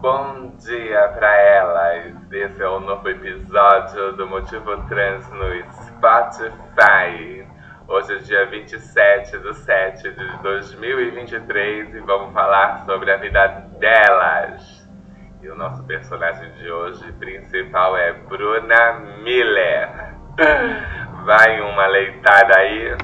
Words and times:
bom 0.00 0.52
dia 0.58 1.08
para 1.08 1.36
elas. 1.36 2.14
Esse 2.32 2.62
é 2.62 2.68
o 2.68 2.80
novo 2.80 3.06
episódio 3.08 4.12
do 4.14 4.26
Motivo 4.26 4.76
Trans 4.88 5.28
no 5.30 5.62
Spotify. 5.84 7.46
Hoje 7.86 8.14
é 8.14 8.18
dia 8.18 8.46
27 8.46 9.38
de 9.38 9.54
7 9.54 10.10
de 10.10 10.42
2023 10.42 11.94
e 11.94 12.00
vamos 12.00 12.32
falar 12.32 12.84
sobre 12.86 13.12
a 13.12 13.18
vida 13.18 13.46
delas. 13.78 14.88
E 15.42 15.48
o 15.50 15.54
nosso 15.54 15.82
personagem 15.84 16.50
de 16.52 16.70
hoje 16.70 17.12
principal 17.12 17.94
é 17.98 18.14
Bruna 18.14 19.00
Miller. 19.22 20.14
Vai 21.26 21.60
uma 21.60 21.86
leitada 21.86 22.58
aí. 22.58 22.96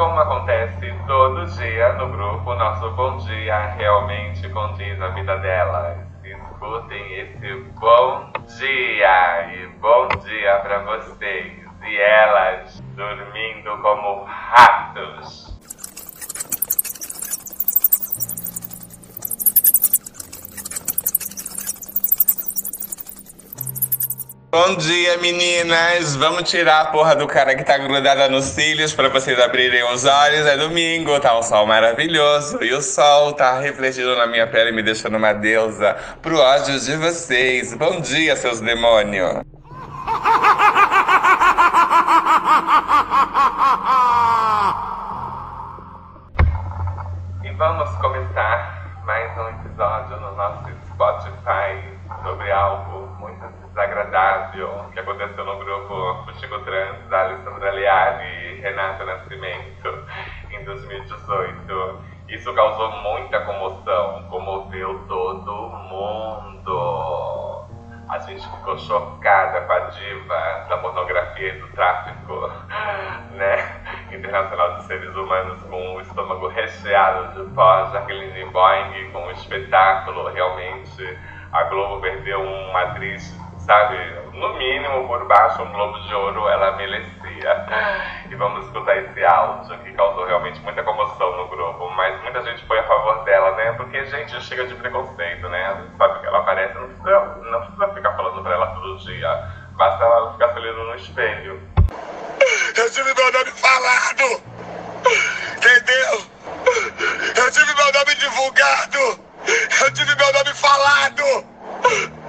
Como 0.00 0.18
acontece 0.18 0.94
todo 1.06 1.44
dia 1.44 1.92
no 1.92 2.08
grupo, 2.08 2.54
nosso 2.54 2.90
bom 2.92 3.18
dia 3.18 3.66
realmente 3.76 4.48
condiz 4.48 4.98
a 4.98 5.08
vida 5.08 5.36
delas. 5.36 5.98
Escutem 6.24 7.20
esse 7.20 7.54
bom 7.78 8.32
dia 8.46 9.52
e 9.52 9.66
bom 9.78 10.08
dia 10.24 10.58
para 10.60 10.78
vocês 10.84 11.52
e 11.84 11.96
elas 11.98 12.80
dormindo 12.96 13.76
como 13.82 14.24
ratos. 14.24 15.59
Bom 24.52 24.74
dia, 24.74 25.16
meninas! 25.18 26.16
Vamos 26.16 26.50
tirar 26.50 26.80
a 26.80 26.84
porra 26.86 27.14
do 27.14 27.24
cara 27.24 27.54
que 27.54 27.62
tá 27.62 27.78
grudada 27.78 28.28
nos 28.28 28.46
cílios 28.46 28.92
para 28.92 29.08
vocês 29.08 29.38
abrirem 29.38 29.84
os 29.92 30.04
olhos. 30.04 30.44
É 30.44 30.56
domingo, 30.56 31.20
tá 31.20 31.38
um 31.38 31.42
sol 31.42 31.68
maravilhoso 31.68 32.58
e 32.60 32.72
o 32.72 32.82
sol 32.82 33.32
tá 33.32 33.60
refletindo 33.60 34.16
na 34.16 34.26
minha 34.26 34.48
pele, 34.48 34.72
me 34.72 34.82
deixando 34.82 35.16
uma 35.16 35.32
deusa 35.32 35.96
pro 36.20 36.36
ódio 36.36 36.80
de 36.80 36.96
vocês. 36.96 37.74
Bom 37.74 38.00
dia, 38.00 38.34
seus 38.34 38.60
demônios! 38.60 39.40
E 47.44 47.50
vamos 47.52 47.88
começar 47.98 49.00
mais 49.06 49.30
um 49.38 49.48
episódio 49.60 50.16
no 50.16 50.34
nosso 50.34 50.68
Spotify 50.88 52.00
sobre 52.24 52.50
algo 52.50 52.89
desagradável 54.50 54.90
que 54.92 55.00
aconteceu 55.00 55.44
no 55.44 55.58
grupo 55.58 56.32
Chico 56.38 56.58
Trans, 56.60 57.08
da 57.08 57.20
Alessandra 57.22 57.70
Aliari 57.70 58.56
e 58.56 58.60
Renata 58.60 59.04
Nascimento 59.04 60.04
em 60.50 60.64
2018. 60.64 62.10
Isso 62.28 62.52
causou 62.54 62.90
muita 63.02 63.40
comoção, 63.40 64.26
comoveu 64.28 65.04
todo 65.08 65.68
mundo. 65.68 67.66
A 68.08 68.18
gente 68.18 68.42
ficou 68.42 68.76
chocada 68.76 69.60
com 69.62 69.72
a 69.72 69.80
diva 69.90 70.66
da 70.68 70.78
pornografia 70.78 71.54
e 71.54 71.60
do 71.60 71.68
tráfico 71.68 72.52
né, 73.32 73.56
internacional 74.12 74.76
de 74.76 74.84
seres 74.84 75.14
humanos 75.14 75.62
com 75.64 75.94
o 75.94 76.00
estômago 76.00 76.48
recheado 76.48 77.44
de 77.44 77.54
pó, 77.54 77.84
Jacqueline 77.92 78.50
Boing 78.50 79.12
com 79.12 79.26
um 79.26 79.30
espetáculo 79.30 80.28
realmente 80.32 81.18
a 81.52 81.64
Globo 81.64 82.00
perdeu 82.00 82.40
uma 82.40 82.80
atriz, 82.82 83.36
sabe, 83.64 83.96
no 84.32 84.54
mínimo 84.54 85.06
por 85.06 85.26
baixo 85.26 85.62
um 85.62 85.72
Globo 85.72 85.98
de 86.00 86.14
Ouro 86.14 86.48
ela 86.48 86.76
merecia. 86.76 87.66
E 88.28 88.34
vamos 88.34 88.66
escutar 88.66 88.96
esse 88.96 89.24
áudio 89.24 89.78
que 89.78 89.92
causou 89.92 90.26
realmente 90.26 90.60
muita 90.60 90.82
comoção 90.82 91.36
no 91.36 91.48
grupo, 91.48 91.90
mas 91.90 92.20
muita 92.22 92.42
gente 92.42 92.64
foi 92.66 92.78
a 92.78 92.84
favor 92.84 93.24
dela, 93.24 93.56
né? 93.56 93.72
Porque, 93.72 94.04
gente, 94.06 94.40
chega 94.42 94.66
de 94.66 94.74
preconceito, 94.74 95.48
né? 95.48 95.86
Sabe 95.96 96.20
que 96.20 96.26
ela 96.26 96.38
aparece, 96.38 96.74
não 96.74 96.88
precisa, 96.88 97.20
não 97.50 97.60
precisa 97.60 97.94
ficar 97.94 98.16
falando 98.16 98.42
pra 98.42 98.52
ela 98.52 98.66
todo 98.68 98.98
dia. 98.98 99.44
Basta 99.72 100.04
ela 100.04 100.32
ficar 100.32 100.48
se 100.52 100.58
olhando 100.58 100.84
no 100.84 100.94
espelho. 100.94 101.60
Eu 102.76 102.90
tive 102.90 103.14
meu 103.14 103.32
nome 103.32 103.50
falado! 103.50 104.42
Entendeu? 105.56 106.22
Eu 107.36 107.50
tive 107.50 107.74
meu 107.74 107.92
nome 107.92 108.14
divulgado! 108.14 109.20
Eu 109.80 109.92
tive 109.92 110.14
meu 110.14 110.32
nome 110.32 110.54
falado! 110.54 112.19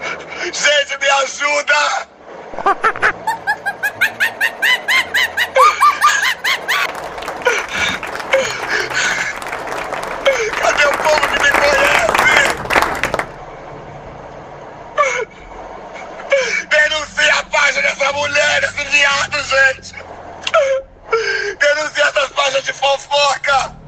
Gente, 0.44 0.98
me 0.98 1.08
ajuda! 1.08 2.08
Cadê 10.62 10.86
o 10.86 10.98
povo 10.98 11.28
que 11.28 11.40
me 11.44 11.52
conhece? 11.52 12.56
Denuncia 16.70 17.34
a 17.36 17.44
página 17.44 17.82
dessa 17.84 18.12
mulher, 18.14 18.64
esse 18.64 18.84
viado, 18.86 19.44
gente! 19.44 19.94
Denuncia 21.60 22.04
essas 22.06 22.30
páginas 22.32 22.64
de 22.64 22.74
fofoca! 22.74 23.81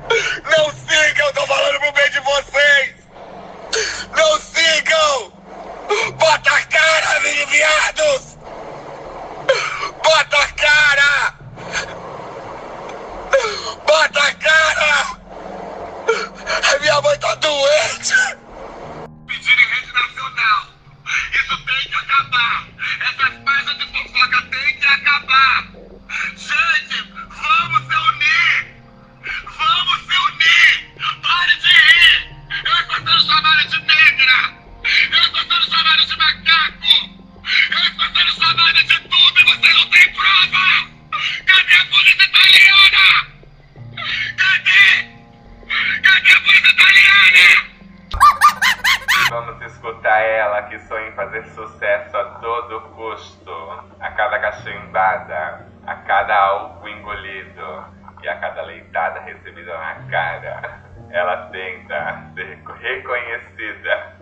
A 54.53 54.57
cada 54.57 54.61
cachimbada, 54.61 55.67
a 55.87 55.95
cada 55.95 56.35
álcool 56.35 56.87
engolido 56.87 57.85
e 58.21 58.29
a 58.29 58.37
cada 58.37 58.61
leitada 58.63 59.19
recebida 59.21 59.77
na 59.77 59.95
cara. 60.09 60.83
Ela 61.09 61.37
tenta 61.47 62.23
ser 62.33 62.59
reconhecida. 62.79 64.13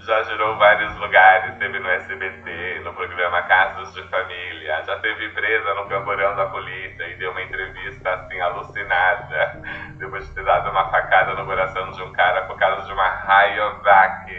Já 0.00 0.22
girou 0.24 0.56
vários 0.56 0.96
lugares, 0.96 1.56
teve 1.58 1.78
no 1.78 1.88
SBT, 1.88 2.80
no 2.84 2.92
programa 2.92 3.42
Casos 3.42 3.94
de 3.94 4.02
Família, 4.08 4.82
já 4.84 4.98
teve 4.98 5.28
presa 5.28 5.74
no 5.74 5.86
camporão 5.86 6.34
da 6.34 6.46
polícia 6.46 7.06
e 7.06 7.14
deu 7.16 7.30
uma 7.30 7.42
entrevista 7.42 8.12
assim 8.12 8.40
alucinada, 8.40 9.62
depois 9.98 10.26
de 10.26 10.34
ter 10.34 10.44
dado 10.44 10.70
uma 10.70 10.90
facada 10.90 11.34
no 11.34 11.46
coração 11.46 11.92
de 11.92 12.02
um 12.02 12.12
cara 12.12 12.42
por 12.42 12.58
causa 12.58 12.84
de 12.84 12.92
uma 12.92 13.08
Rayovac. 13.08 14.32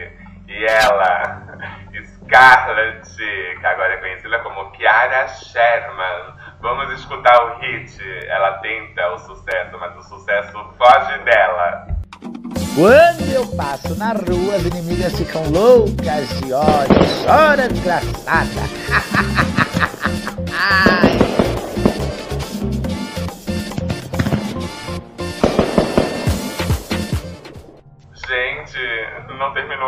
E 0.50 0.66
ela, 0.66 1.43
Scarlett, 2.34 3.16
que 3.16 3.66
agora 3.66 3.94
é 3.94 3.98
conhecida 3.98 4.40
como 4.40 4.72
Kiara 4.72 5.28
Sherman. 5.28 6.34
Vamos 6.62 6.92
escutar 7.00 7.46
o 7.46 7.60
hit. 7.60 8.02
Ela 8.28 8.54
tenta 8.54 9.08
o 9.14 9.20
sucesso, 9.20 9.78
mas 9.80 9.96
o 9.98 10.02
sucesso 10.02 10.52
foge 10.76 11.20
dela. 11.26 11.86
Quando 12.74 13.32
eu 13.32 13.46
passo 13.56 13.96
na 14.00 14.14
rua, 14.14 14.56
as 14.56 14.64
inimigas 14.64 15.16
ficam 15.16 15.44
loucas 15.52 16.28
de 16.40 16.52
ódio. 16.52 16.96
Chora, 17.24 17.68
desgraçada. 17.68 18.64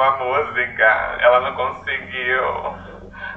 a 0.01 0.18
música. 0.18 1.18
Ela 1.19 1.39
não 1.42 1.53
conseguiu. 1.53 2.44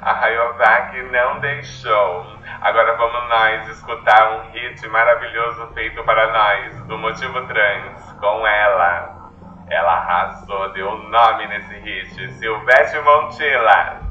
A 0.03 0.13
Rayovac 0.13 1.03
não 1.11 1.41
deixou. 1.41 2.27
Agora 2.61 2.97
vamos 2.97 3.29
nós 3.29 3.69
escutar 3.69 4.33
um 4.33 4.51
hit 4.51 4.87
maravilhoso 4.89 5.69
feito 5.75 6.03
para 6.05 6.33
nós, 6.33 6.83
do 6.87 6.99
Motivo 6.99 7.47
Trans, 7.47 8.13
com 8.21 8.47
ela. 8.47 9.31
Ela 9.69 9.93
arrasou, 9.93 10.73
deu 10.73 10.97
nome 10.97 11.47
nesse 11.49 11.75
hit. 11.79 12.33
Silvestre 12.35 13.01
Montilla. 13.03 14.08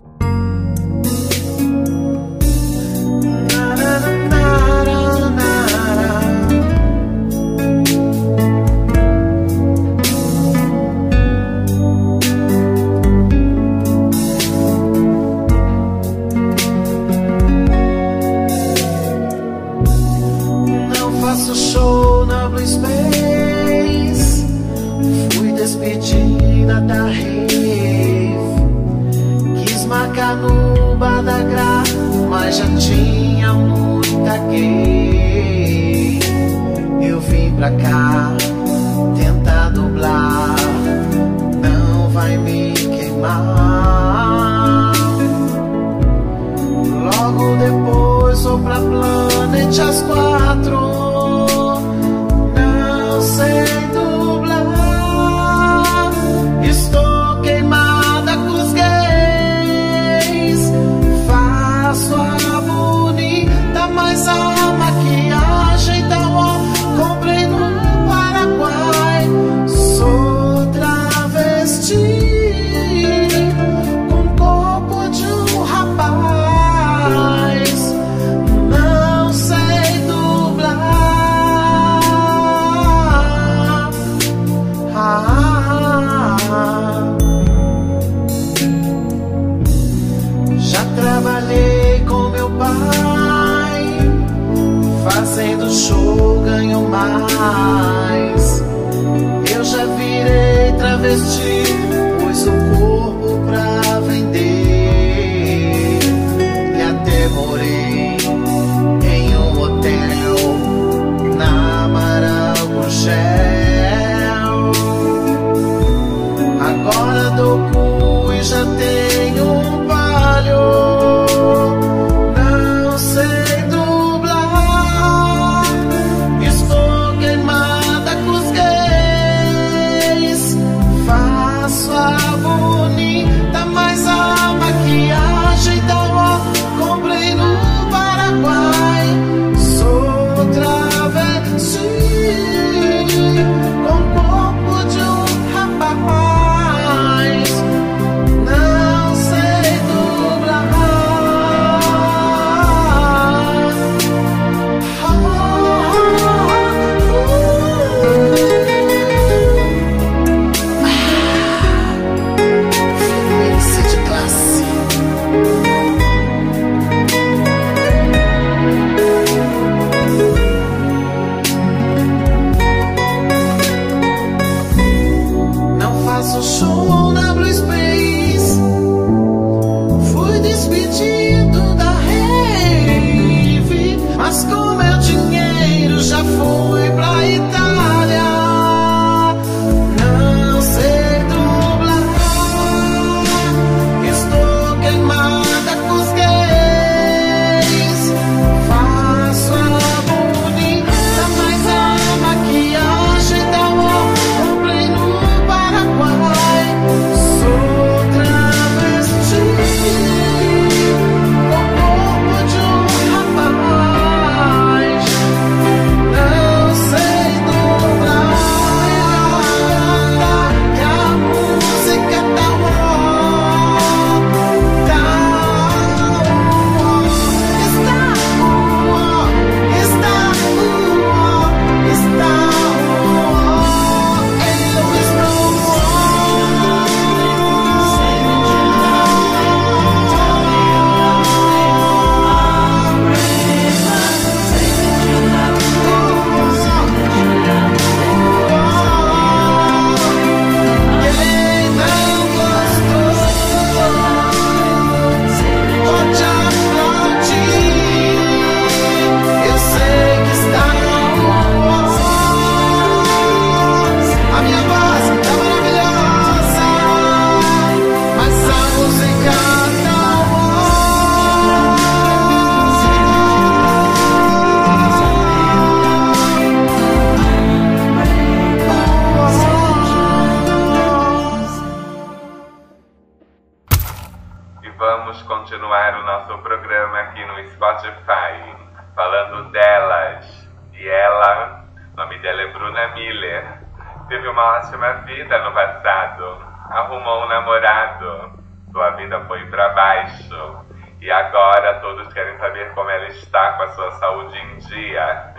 teve 294.28 294.30
uma 294.30 294.58
ótima 294.58 294.94
vida 295.06 295.40
no 295.40 295.54
passado, 295.54 296.38
arrumou 296.70 297.24
um 297.24 297.28
namorado, 297.30 298.32
sua 298.72 298.90
vida 298.92 299.22
foi 299.22 299.46
para 299.46 299.70
baixo. 299.70 300.66
E 301.00 301.12
agora 301.12 301.76
todos 301.76 302.12
querem 302.12 302.36
saber 302.38 302.74
como 302.74 302.90
ela 302.90 303.06
está 303.08 303.54
com 303.54 303.64
a 303.64 303.68
sua 303.70 303.92
saúde 303.92 304.38
em 304.38 304.58
dia. 304.58 305.34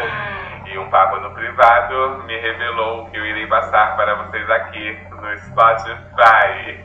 E 0.66 0.78
um 0.78 0.88
papo 0.88 1.18
no 1.18 1.34
privado 1.34 2.22
me 2.24 2.38
revelou 2.38 3.10
que 3.10 3.16
eu 3.16 3.26
irei 3.26 3.46
passar 3.48 3.96
para 3.96 4.14
vocês 4.14 4.48
aqui 4.48 4.98
no 5.10 5.38
Spotify. 5.38 6.84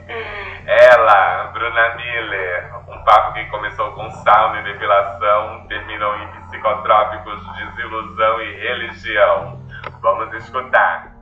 Ela, 0.66 1.52
Bruna 1.54 1.96
Miller, 1.96 2.72
um 2.88 3.04
papo 3.04 3.34
que 3.34 3.46
começou 3.46 3.92
com 3.92 4.10
sauna 4.10 4.60
e 4.60 4.64
depilação, 4.64 5.68
terminou 5.68 6.16
em 6.18 6.28
psicotrópicos, 6.48 7.42
desilusão 7.58 8.42
e 8.42 8.56
religião. 8.58 9.60
Vamos 10.02 10.34
escutar. 10.34 11.13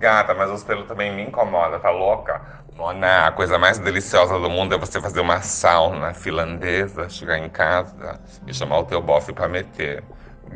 Gata, 0.00 0.34
mas 0.34 0.50
os 0.50 0.64
pelos 0.64 0.88
também 0.88 1.14
me 1.14 1.22
incomoda, 1.24 1.78
tá 1.78 1.90
louca? 1.90 2.40
Mona, 2.74 3.26
a 3.26 3.32
coisa 3.32 3.58
mais 3.58 3.78
deliciosa 3.78 4.38
do 4.38 4.48
mundo 4.48 4.74
é 4.74 4.78
você 4.78 4.98
fazer 4.98 5.20
uma 5.20 5.42
sauna 5.42 6.14
finlandesa, 6.14 7.06
chegar 7.10 7.36
em 7.36 7.50
casa 7.50 8.18
e 8.46 8.54
chamar 8.54 8.78
o 8.78 8.84
teu 8.84 9.02
bofe 9.02 9.30
pra 9.34 9.46
meter. 9.46 10.02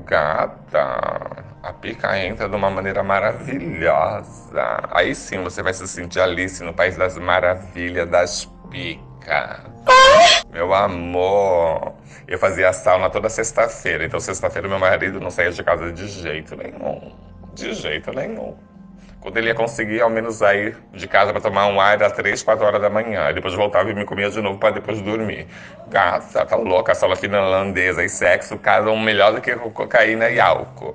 Gata, 0.07 1.45
a 1.63 1.73
pica 1.75 2.19
entra 2.19 2.49
de 2.49 2.57
uma 2.57 2.71
maneira 2.71 3.03
maravilhosa. 3.03 4.81
Aí 4.91 5.15
sim 5.15 5.43
você 5.43 5.63
vai 5.63 5.75
se 5.75 5.87
sentir 5.87 6.21
Alice 6.21 6.65
no 6.65 6.73
País 6.73 6.97
das 6.97 7.19
Maravilhas 7.19 8.09
das 8.09 8.51
Picas. 8.71 9.61
Meu 10.51 10.73
amor, 10.73 11.93
eu 12.27 12.39
fazia 12.39 12.73
sauna 12.73 13.11
toda 13.11 13.29
sexta-feira, 13.29 14.07
então 14.07 14.19
sexta-feira 14.19 14.67
meu 14.67 14.79
marido 14.79 15.21
não 15.21 15.31
saía 15.31 15.51
de 15.51 15.63
casa 15.63 15.93
de 15.93 16.09
jeito 16.09 16.57
nenhum. 16.57 17.15
De 17.53 17.75
jeito 17.75 18.11
nenhum. 18.11 18.57
Quando 19.25 19.39
ele 19.39 19.49
ia 19.49 19.55
conseguir 19.55 20.03
ao 20.03 20.11
menos 20.11 20.35
sair 20.35 20.77
de 20.93 21.09
casa 21.09 21.33
para 21.33 21.41
tomar 21.41 21.67
um 21.69 21.81
ar 21.81 22.01
às 22.03 22.13
3, 22.13 22.43
4 22.43 22.63
horas 22.63 22.83
da 22.83 22.91
manhã. 22.91 23.33
Depois 23.33 23.55
voltava 23.55 23.91
e 23.91 23.95
me 23.95 24.05
comia 24.05 24.29
de 24.29 24.39
novo 24.43 24.59
para 24.59 24.75
depois 24.75 25.01
dormir. 25.01 25.47
Gata, 25.89 26.45
tá 26.45 26.57
louca, 26.57 26.93
a 26.93 26.95
sala 26.95 27.17
finlandesa 27.17 28.05
e 28.05 28.09
sexo 28.11 28.59
casam 28.59 28.99
melhor 28.99 29.33
do 29.33 29.41
que 29.41 29.57
cocaína 29.57 30.29
e 30.29 30.39
álcool. 30.39 30.95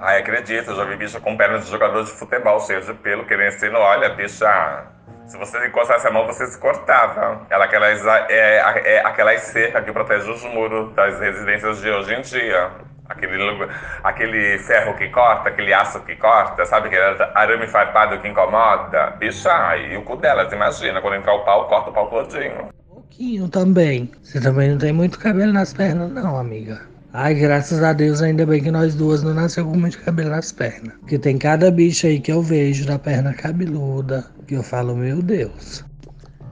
Ai, 0.00 0.20
acredito, 0.20 0.70
eu 0.70 0.76
já 0.76 0.84
vi 0.84 0.96
bicha 0.96 1.20
com 1.20 1.36
pernas 1.36 1.66
de 1.66 1.70
jogador 1.70 2.02
de 2.04 2.10
futebol, 2.10 2.58
cheio 2.60 2.80
de 2.80 2.94
pelo, 2.94 3.26
querendo 3.26 3.50
ser, 3.50 3.74
olha, 3.74 4.08
bicha, 4.14 4.86
se 5.26 5.36
você 5.36 5.66
encostasse 5.66 6.06
a 6.06 6.10
mão, 6.10 6.26
você 6.26 6.46
se 6.46 6.58
cortava. 6.58 7.46
Ela, 7.50 7.66
aquelas, 7.66 8.02
é, 8.30 8.62
é, 8.82 9.00
aquelas 9.04 9.42
cercas 9.42 9.84
que 9.84 9.92
protegem 9.92 10.32
os 10.32 10.42
muros 10.44 10.94
das 10.94 11.20
residências 11.20 11.82
de 11.82 11.90
hoje 11.90 12.14
em 12.14 12.22
dia. 12.22 12.87
Aquele, 13.08 13.68
aquele 14.04 14.58
ferro 14.58 14.94
que 14.96 15.08
corta, 15.08 15.48
aquele 15.48 15.72
aço 15.72 16.00
que 16.00 16.14
corta, 16.16 16.66
sabe? 16.66 16.88
Aquele 16.88 17.22
arame 17.34 17.66
farpado 17.66 18.18
que 18.20 18.28
incomoda. 18.28 19.14
Bicha, 19.18 19.76
e 19.76 19.96
o 19.96 20.02
cu 20.02 20.16
delas, 20.16 20.52
imagina, 20.52 21.00
quando 21.00 21.16
entrar 21.16 21.34
o 21.34 21.44
pau, 21.44 21.68
corta 21.68 21.90
o 21.90 21.92
pau 21.92 22.08
todinho. 22.08 22.68
Pouquinho 22.88 23.48
também. 23.48 24.10
Você 24.22 24.40
também 24.40 24.70
não 24.70 24.78
tem 24.78 24.92
muito 24.92 25.18
cabelo 25.18 25.52
nas 25.52 25.72
pernas, 25.72 26.10
não, 26.12 26.36
amiga. 26.36 26.80
Ai, 27.14 27.34
graças 27.34 27.82
a 27.82 27.94
Deus, 27.94 28.20
ainda 28.20 28.44
bem 28.44 28.62
que 28.62 28.70
nós 28.70 28.94
duas 28.94 29.22
não 29.22 29.32
nasceu 29.32 29.64
com 29.64 29.76
muito 29.76 29.98
cabelo 30.04 30.28
nas 30.28 30.52
pernas. 30.52 30.92
Porque 31.00 31.18
tem 31.18 31.38
cada 31.38 31.70
bicho 31.70 32.06
aí 32.06 32.20
que 32.20 32.30
eu 32.30 32.42
vejo 32.42 32.86
da 32.86 32.98
perna 32.98 33.32
cabeluda, 33.32 34.26
que 34.46 34.54
eu 34.54 34.62
falo, 34.62 34.94
meu 34.94 35.22
Deus. 35.22 35.82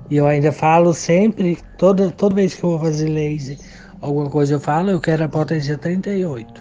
E 0.09 0.17
eu 0.17 0.27
ainda 0.27 0.51
falo 0.51 0.95
sempre, 0.95 1.59
toda, 1.77 2.11
toda 2.11 2.37
vez 2.37 2.55
que 2.55 2.65
eu 2.65 2.71
vou 2.71 2.81
fazer 2.81 3.09
laser, 3.09 3.59
alguma 4.01 4.31
coisa 4.31 4.55
eu 4.55 4.61
falo, 4.61 4.91
eu 4.91 5.01
quero 5.01 5.25
a 5.25 5.29
potência 5.29 5.79
38. 5.79 6.61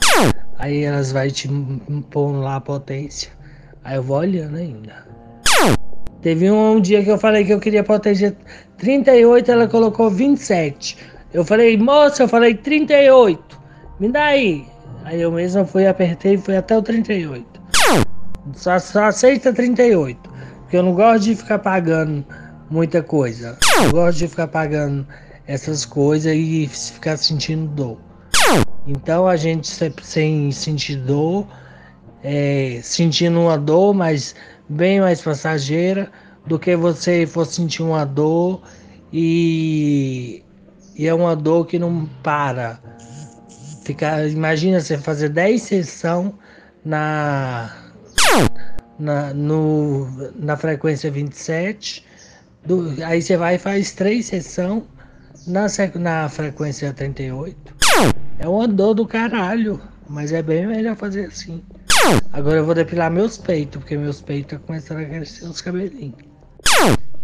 Aí 0.57 0.83
elas 0.83 1.11
vai 1.11 1.29
te 1.29 1.47
pondo 2.09 2.39
lá 2.39 2.57
a 2.57 2.61
potência. 2.61 3.31
Aí 3.83 3.97
eu 3.97 4.03
vou 4.03 4.17
olhando 4.17 4.57
ainda. 4.57 5.05
Teve 6.21 6.49
um, 6.49 6.77
um 6.77 6.81
dia 6.81 7.03
que 7.03 7.09
eu 7.11 7.17
falei 7.17 7.45
que 7.45 7.53
eu 7.53 7.59
queria 7.59 7.83
potência 7.83 8.35
38, 8.77 9.51
ela 9.51 9.67
colocou 9.67 10.09
27. 10.09 10.97
Eu 11.33 11.45
falei, 11.45 11.77
moça, 11.77 12.23
eu 12.23 12.27
falei 12.27 12.55
38. 12.55 13.59
Me 13.99 14.09
dá 14.09 14.25
aí. 14.25 14.65
Aí 15.03 15.21
eu 15.21 15.31
mesmo 15.31 15.65
fui, 15.65 15.85
apertei 15.85 16.33
e 16.33 16.37
fui 16.37 16.57
até 16.57 16.77
o 16.77 16.81
38. 16.81 17.45
Só, 18.55 18.79
só 18.79 19.03
aceita 19.05 19.53
38. 19.53 20.17
Porque 20.61 20.77
eu 20.77 20.83
não 20.83 20.93
gosto 20.93 21.25
de 21.25 21.35
ficar 21.35 21.59
pagando 21.59 22.25
muita 22.69 23.03
coisa. 23.03 23.57
Eu 23.83 23.91
gosto 23.91 24.17
de 24.17 24.27
ficar 24.27 24.47
pagando 24.47 25.05
essas 25.47 25.85
coisas 25.85 26.35
e 26.35 26.67
ficar 26.67 27.17
sentindo 27.17 27.67
dor. 27.67 27.97
Então 28.87 29.27
a 29.27 29.35
gente 29.35 29.67
sem 30.03 30.51
sentir 30.51 30.97
dor, 30.97 31.47
é, 32.23 32.79
sentindo 32.83 33.39
uma 33.39 33.57
dor, 33.57 33.93
mas 33.93 34.35
bem 34.69 34.99
mais 34.99 35.21
passageira 35.21 36.11
do 36.45 36.59
que 36.59 36.75
você 36.75 37.25
for 37.25 37.45
sentir 37.45 37.81
uma 37.81 38.05
dor 38.05 38.61
e, 39.11 40.43
e 40.95 41.07
é 41.07 41.13
uma 41.13 41.35
dor 41.35 41.65
que 41.65 41.79
não 41.79 42.05
para. 42.21 42.79
Ficar, 43.83 44.27
imagina 44.27 44.79
você 44.79 44.97
fazer 44.97 45.29
10 45.29 45.61
sessões 45.61 46.33
na, 46.83 47.71
na, 48.97 49.31
na 50.35 50.57
frequência 50.57 51.11
27, 51.11 52.03
do, 52.65 52.95
aí 53.05 53.21
você 53.21 53.37
vai 53.37 53.55
e 53.55 53.59
faz 53.59 53.91
3 53.91 54.25
sessões 54.25 54.83
na, 55.47 55.67
na 55.95 56.29
frequência 56.29 56.93
38. 56.93 57.55
É 58.39 58.47
uma 58.47 58.67
dor 58.67 58.93
do 58.93 59.07
caralho, 59.07 59.79
mas 60.09 60.31
é 60.31 60.41
bem 60.41 60.67
melhor 60.67 60.95
fazer 60.95 61.25
assim. 61.25 61.63
Agora 62.33 62.57
eu 62.57 62.65
vou 62.65 62.75
depilar 62.75 63.11
meus 63.11 63.37
peitos, 63.37 63.79
porque 63.79 63.97
meus 63.97 64.21
peitos 64.21 64.53
estão 64.53 64.67
começando 64.67 64.99
a 64.99 65.05
crescer 65.05 65.45
os 65.45 65.61
cabelinhos. 65.61 66.15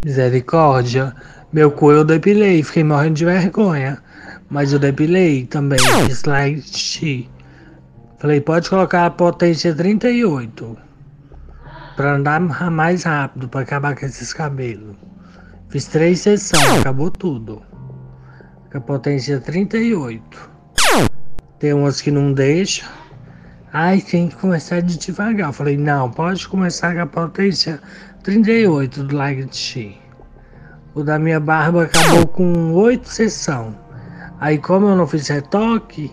Misericórdia, 0.04 1.16
meu 1.52 1.72
cu 1.72 1.92
eu 1.92 2.04
depilei, 2.04 2.64
fiquei 2.64 2.84
morrendo 2.84 3.16
de 3.16 3.26
vergonha. 3.26 4.02
Mas 4.50 4.74
eu 4.74 4.80
depilei 4.80 5.46
também, 5.46 5.80
slide. 6.10 7.30
Falei, 8.20 8.42
pode 8.42 8.70
colocar 8.70 9.06
a 9.06 9.10
potência 9.10 9.74
38. 9.74 10.78
Pra 11.96 12.16
andar 12.16 12.40
mais 12.40 13.04
rápido, 13.04 13.48
pra 13.48 13.62
acabar 13.62 13.96
com 13.96 14.06
esses 14.06 14.34
cabelos. 14.34 14.96
Fiz 15.70 15.86
três 15.86 16.20
sessões, 16.20 16.80
acabou 16.80 17.10
tudo. 17.10 17.62
Com 18.72 18.78
a 18.78 18.82
potência 18.82 19.38
38. 19.42 20.50
Tem 21.60 21.74
umas 21.74 22.00
que 22.00 22.10
não 22.10 22.32
deixam. 22.32 22.88
Ai, 23.74 24.00
tem 24.00 24.30
que 24.30 24.36
começar 24.38 24.82
de 24.82 24.98
devagar. 24.98 25.50
Eu 25.50 25.54
falei, 25.54 25.76
não, 25.76 26.10
pode 26.10 26.48
começar 26.48 26.94
com 26.96 27.02
a 27.02 27.06
potência 27.06 27.82
38 28.24 29.04
do 29.04 29.16
Light 29.16 30.00
O 30.96 31.04
da 31.04 31.20
minha 31.20 31.40
barba 31.40 31.84
acabou 31.84 32.26
com 32.28 32.72
8 32.74 33.10
sessões. 33.10 33.76
Aí 34.40 34.58
como 34.58 34.88
eu 34.88 34.96
não 34.96 35.06
fiz 35.06 35.28
retoque, 35.28 36.10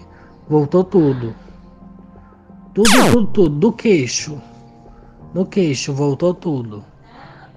voltou 0.48 0.82
tudo. 0.82 1.36
Tudo, 2.74 2.90
tudo, 3.12 3.26
tudo. 3.28 3.56
Do 3.56 3.72
queixo. 3.72 4.42
No 5.32 5.46
queixo 5.46 5.92
voltou 5.92 6.34
tudo. 6.34 6.84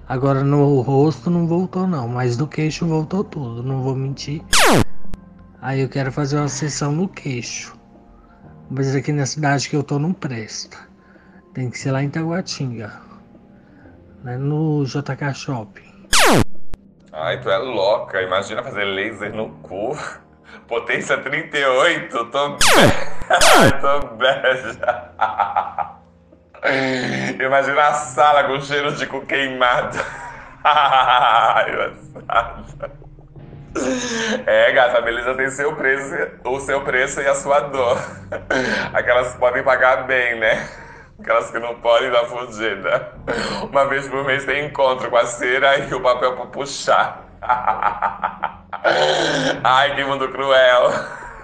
Agora 0.08 0.44
no 0.44 0.80
rosto 0.80 1.30
não 1.30 1.46
voltou 1.46 1.86
não, 1.86 2.06
mas 2.06 2.36
do 2.36 2.46
queixo 2.46 2.86
voltou 2.86 3.24
tudo, 3.24 3.62
não 3.62 3.82
vou 3.82 3.94
mentir. 3.94 4.42
Aí 5.62 5.80
eu 5.80 5.88
quero 5.88 6.10
fazer 6.10 6.36
uma 6.38 6.48
sessão 6.48 6.90
no 6.90 7.08
queixo. 7.08 7.78
Mas 8.68 8.96
aqui 8.96 9.12
na 9.12 9.24
cidade 9.24 9.68
que 9.68 9.76
eu 9.76 9.84
tô 9.84 9.96
não 9.96 10.12
presta. 10.12 10.76
Tem 11.54 11.70
que 11.70 11.78
ser 11.78 11.92
lá 11.92 12.02
em 12.02 12.10
Taguatinga. 12.10 13.00
Né, 14.24 14.36
no 14.36 14.84
JK 14.84 15.32
Shopping. 15.32 16.08
Ai, 17.12 17.40
tu 17.40 17.48
é 17.48 17.58
louca. 17.58 18.20
Imagina 18.20 18.60
fazer 18.64 18.82
laser 18.82 19.32
no 19.32 19.50
cu. 19.62 19.96
Potência 20.66 21.16
38, 21.18 22.24
tô 22.26 22.58
Ai, 23.28 23.70
tô. 23.80 24.00
Imagina 27.44 27.88
a 27.88 27.92
sala 27.94 28.44
com 28.44 28.60
cheiro 28.60 28.92
de 28.96 29.06
cu 29.06 29.20
queimado. 29.26 29.96
Ai, 30.64 31.92
é, 34.46 34.72
gata, 34.72 34.98
a 34.98 35.00
beleza 35.00 35.34
tem 35.34 35.48
seu 35.50 35.74
preço, 35.74 36.14
o 36.44 36.60
seu 36.60 36.80
preço 36.82 37.20
e 37.20 37.26
a 37.26 37.34
sua 37.34 37.60
dor. 37.60 37.98
Aquelas 38.92 39.32
que 39.32 39.38
podem 39.38 39.62
pagar 39.62 40.06
bem, 40.06 40.38
né? 40.38 40.68
Aquelas 41.20 41.50
que 41.50 41.58
não 41.58 41.74
podem 41.76 42.10
dar 42.10 42.24
fugida. 42.24 43.12
Uma 43.62 43.86
vez 43.86 44.08
por 44.08 44.24
mês 44.24 44.44
tem 44.44 44.66
encontro 44.66 45.08
com 45.10 45.16
a 45.16 45.26
cera 45.26 45.78
e 45.78 45.94
o 45.94 46.00
papel 46.00 46.34
pra 46.34 46.46
puxar. 46.46 47.24
Ai, 49.62 49.94
que 49.94 50.04
mundo 50.04 50.28
cruel. 50.28 50.90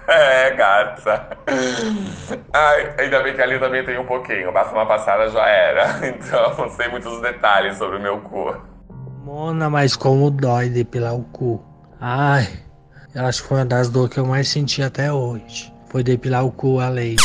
É, 0.07 0.51
gata. 0.55 1.37
Ai, 2.51 2.95
ainda 2.97 3.21
bem 3.21 3.35
que 3.35 3.41
ali 3.41 3.59
também 3.59 3.85
tem 3.85 3.97
um 3.99 4.05
pouquinho. 4.05 4.51
Basta 4.51 4.73
uma 4.73 4.85
passada 4.85 5.29
já 5.29 5.47
era. 5.47 5.85
Então, 6.07 6.55
não 6.57 6.69
sei 6.69 6.87
muitos 6.87 7.21
detalhes 7.21 7.77
sobre 7.77 7.97
o 7.97 8.01
meu 8.01 8.19
cu. 8.21 8.55
Mona, 9.23 9.69
mas 9.69 9.95
como 9.95 10.31
dói 10.31 10.69
depilar 10.69 11.13
o 11.13 11.23
cu. 11.25 11.68
Ai, 12.01 12.47
acho 13.13 13.41
que 13.41 13.49
foi 13.49 13.57
uma 13.57 13.65
das 13.65 13.89
dores 13.89 14.13
que 14.13 14.21
eu 14.21 14.25
mais 14.25 14.47
senti 14.47 14.81
até 14.81 15.11
hoje. 15.11 15.73
Foi 15.89 16.01
depilar 16.01 16.45
o 16.45 16.51
cu 16.51 16.79
a 16.79 16.87
leite. 16.87 17.21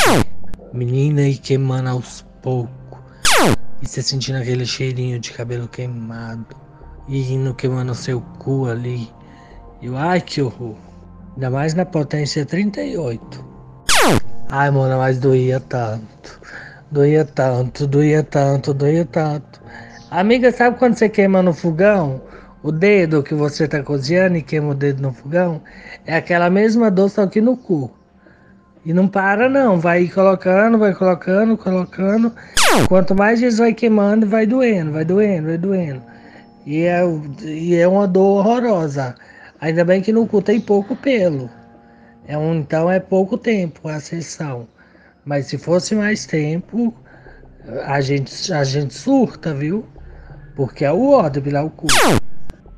Menina 0.73 1.23
e 1.23 1.37
queimando 1.37 1.91
aos 1.91 2.27
poucos. 2.43 2.73
E 3.81 3.87
você 3.87 4.03
sentindo 4.03 4.39
aquele 4.39 4.67
cheirinho 4.67 5.21
de 5.21 5.31
cabelo 5.31 5.69
queimado. 5.69 6.57
E 7.07 7.33
indo 7.33 7.55
queimando 7.55 7.95
seu 7.95 8.21
cu 8.41 8.67
ali. 8.67 9.09
Eu, 9.81 9.97
ai 9.97 10.21
que 10.21 10.43
horror. 10.43 10.75
Ainda 11.35 11.51
mais 11.51 11.75
na 11.75 11.85
potência 11.85 12.45
38. 12.45 13.45
Ai, 14.51 14.73
mano, 14.73 14.99
mas 14.99 15.19
doía 15.19 15.61
tanto. 15.61 16.41
Doía 16.91 17.25
tanto, 17.25 17.87
doía 17.87 18.25
tanto, 18.25 18.75
doía 18.75 19.05
tanto. 19.05 19.61
Amiga, 20.11 20.51
sabe 20.51 20.79
quando 20.79 20.97
você 20.97 21.09
queima 21.09 21.43
no 21.43 21.53
fogão? 21.53 22.21
O 22.65 22.73
dedo 22.73 23.23
que 23.23 23.35
você 23.35 23.69
tá 23.69 23.83
cozinhando 23.83 24.39
e 24.39 24.43
queima 24.43 24.71
o 24.71 24.75
dedo 24.75 25.03
no 25.03 25.13
fogão? 25.13 25.61
É 26.07 26.17
aquela 26.17 26.49
mesma 26.49 26.91
dor, 26.91 27.11
só 27.11 27.27
que 27.27 27.39
no 27.39 27.59
cu. 27.59 27.91
E 28.87 28.95
não 28.95 29.07
para 29.07 29.51
não, 29.51 29.79
vai 29.79 30.09
colocando, 30.09 30.79
vai 30.79 30.95
colocando, 30.95 31.59
colocando. 31.59 32.33
Quanto 32.89 33.15
mais 33.15 33.39
vezes 33.43 33.59
vai 33.59 33.75
queimando, 33.75 34.27
vai 34.27 34.47
doendo, 34.47 34.93
vai 34.93 35.05
doendo, 35.05 35.49
vai 35.49 35.59
doendo. 35.59 36.03
E 36.65 36.85
é, 36.85 37.03
e 37.43 37.75
é 37.75 37.87
uma 37.87 38.09
dor 38.09 38.39
horrorosa. 38.39 39.15
Ainda 39.61 39.85
bem 39.85 40.01
que 40.01 40.11
no 40.11 40.27
cu 40.27 40.41
tem 40.41 40.59
pouco 40.59 40.97
pelo. 40.97 41.51
É 42.27 42.39
um, 42.39 42.55
então 42.55 42.91
é 42.91 42.99
pouco 42.99 43.37
tempo 43.37 43.89
a 43.89 44.01
sessão. 44.01 44.67
Mas 45.23 45.49
se 45.49 45.59
fosse 45.59 45.95
mais 45.95 46.25
tempo, 46.25 46.95
a 47.85 48.01
gente, 48.01 48.51
a 48.55 48.65
gente 48.65 48.95
surta, 48.95 49.53
viu? 49.53 49.85
Porque 50.57 50.83
é 50.83 50.93
o 50.93 51.11
ódio 51.11 51.43
virar 51.43 51.63
o 51.63 51.69
cu. 51.69 51.89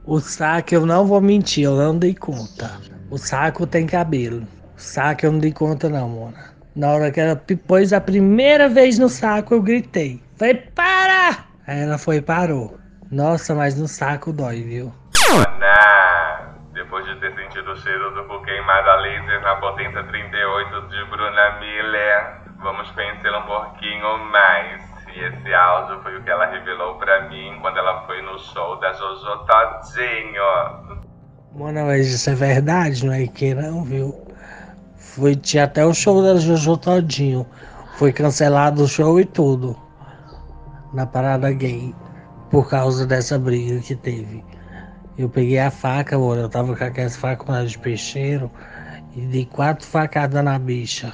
O 0.06 0.20
saco 0.20 0.72
eu 0.72 0.86
não 0.86 1.04
vou 1.04 1.20
mentir, 1.20 1.64
eu 1.64 1.74
não 1.74 1.98
dei 1.98 2.14
conta. 2.14 2.70
O 3.10 3.18
saco 3.18 3.66
tem 3.66 3.88
cabelo. 3.88 4.46
O 4.76 4.80
saco 4.80 5.26
eu 5.26 5.32
não 5.32 5.40
dei 5.40 5.52
conta 5.52 5.88
não, 5.88 6.08
mona. 6.08 6.54
Na 6.76 6.92
hora 6.92 7.10
que 7.10 7.18
ela 7.18 7.34
pôs 7.66 7.92
a 7.92 8.00
primeira 8.00 8.68
vez 8.68 9.00
no 9.00 9.08
saco, 9.08 9.54
eu 9.54 9.60
gritei. 9.60 10.22
Falei, 10.36 10.54
para! 10.54 11.46
Aí 11.66 11.80
ela 11.80 11.98
foi 11.98 12.18
e 12.18 12.22
parou. 12.22 12.78
Nossa, 13.10 13.52
mas 13.52 13.76
no 13.76 13.88
saco 13.88 14.32
dói, 14.32 14.62
viu? 14.62 14.94
Mona, 15.28 16.54
depois 16.72 17.04
de 17.06 17.16
ter 17.16 17.34
sentido 17.34 17.72
o 17.72 17.76
cheiro 17.76 18.14
do 18.14 18.22
cu 18.28 18.40
queimado 18.42 18.88
a 18.88 18.96
laser 18.98 19.40
na 19.40 19.56
potência 19.56 20.04
38 20.04 20.82
de 20.82 21.04
Bruna 21.06 21.58
Miller, 21.58 22.42
vamos 22.62 22.88
conhecê-la 22.92 23.40
um 23.40 23.46
pouquinho 23.46 24.18
mais. 24.30 24.85
E 25.16 25.18
esse 25.18 25.54
áudio 25.54 26.02
foi 26.02 26.14
o 26.18 26.22
que 26.22 26.28
ela 26.28 26.44
revelou 26.44 26.96
pra 26.96 27.26
mim 27.30 27.58
quando 27.62 27.78
ela 27.78 28.04
foi 28.04 28.20
no 28.20 28.38
show 28.38 28.78
da 28.78 28.92
Jojo 28.92 29.46
Todinho. 29.46 31.00
Mona, 31.52 31.84
mas 31.84 32.06
isso 32.08 32.28
é 32.28 32.34
verdade, 32.34 33.06
não 33.06 33.14
é 33.14 33.26
que 33.26 33.54
não, 33.54 33.82
viu? 33.82 34.14
Foi, 34.98 35.34
tinha 35.34 35.64
até 35.64 35.86
o 35.86 35.94
show 35.94 36.22
da 36.22 36.36
Jojo 36.36 36.76
Todinho. 36.76 37.46
Foi 37.96 38.12
cancelado 38.12 38.82
o 38.82 38.86
show 38.86 39.18
e 39.18 39.24
tudo. 39.24 39.74
Na 40.92 41.06
parada 41.06 41.50
gay. 41.50 41.94
Por 42.50 42.68
causa 42.68 43.06
dessa 43.06 43.38
briga 43.38 43.80
que 43.80 43.96
teve. 43.96 44.44
Eu 45.16 45.30
peguei 45.30 45.58
a 45.58 45.70
faca, 45.70 46.18
mano. 46.18 46.42
Eu 46.42 46.48
tava 46.50 46.76
com 46.76 46.84
aquelas 46.84 47.16
facas 47.16 47.70
de 47.70 47.78
peixeiro. 47.78 48.50
E 49.14 49.22
dei 49.22 49.46
quatro 49.46 49.86
facadas 49.86 50.44
na 50.44 50.58
bicha. 50.58 51.10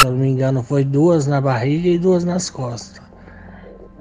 Se 0.00 0.06
eu 0.06 0.12
não 0.12 0.18
me 0.18 0.28
engano, 0.28 0.62
foi 0.62 0.82
duas 0.82 1.26
na 1.26 1.42
barriga 1.42 1.90
e 1.90 1.98
duas 1.98 2.24
nas 2.24 2.48
costas. 2.48 3.01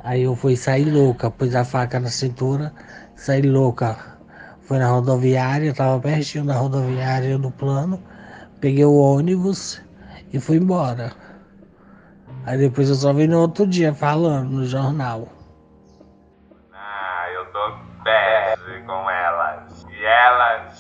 Aí 0.04 0.24
eu 0.24 0.36
fui 0.36 0.56
sair 0.56 0.86
louca, 0.86 1.30
pus 1.30 1.56
a 1.56 1.64
faca 1.64 2.00
na 2.00 2.10
cintura, 2.10 2.74
saí 3.16 3.42
louca. 3.42 3.96
Foi 4.62 4.80
na 4.80 4.88
rodoviária, 4.88 5.74
tava 5.74 6.00
pertinho 6.00 6.46
da 6.46 6.56
rodoviária 6.56 7.38
do 7.38 7.52
plano, 7.52 8.02
peguei 8.60 8.86
o 8.86 8.96
ônibus 8.96 9.82
e 10.34 10.40
fui 10.40 10.58
embora. 10.58 11.12
Aí 12.46 12.58
depois 12.58 12.90
eu 12.90 12.96
só 12.96 13.14
vi 13.14 13.28
no 13.28 13.40
outro 13.40 13.68
dia 13.68 13.94
falando 13.94 14.50
no 14.50 14.66
jornal. 14.66 15.28
Ah, 16.74 17.28
eu 17.34 17.46
tô 17.52 17.76
bad 18.04 18.84
com 18.88 19.10
elas. 19.10 19.86
E 19.92 20.04
elas. 20.04 20.71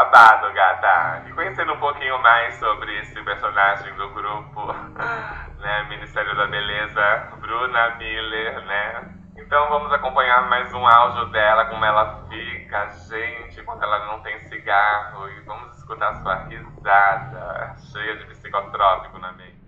Babado, 0.00 0.50
gata. 0.54 1.24
E 1.28 1.32
conhecendo 1.34 1.74
um 1.74 1.78
pouquinho 1.78 2.18
mais 2.22 2.54
sobre 2.54 3.00
esse 3.00 3.22
personagem 3.22 3.92
do 3.96 4.08
grupo, 4.14 4.72
né? 5.60 5.86
Ministério 5.90 6.34
da 6.36 6.46
Beleza, 6.46 7.28
Bruna 7.38 7.96
Miller, 7.96 8.64
né? 8.64 9.10
Então 9.36 9.68
vamos 9.68 9.92
acompanhar 9.92 10.48
mais 10.48 10.72
um 10.72 10.86
áudio 10.86 11.26
dela, 11.26 11.66
como 11.66 11.84
ela 11.84 12.24
fica, 12.30 12.88
gente, 13.10 13.62
quando 13.62 13.82
ela 13.82 14.06
não 14.06 14.20
tem 14.20 14.40
cigarro. 14.48 15.28
E 15.28 15.40
vamos 15.40 15.76
escutar 15.76 16.14
sua 16.22 16.44
risada, 16.44 17.76
cheia 17.92 18.16
de 18.16 18.24
psicotrópico 18.24 19.18
na 19.18 19.32
mente. 19.32 19.60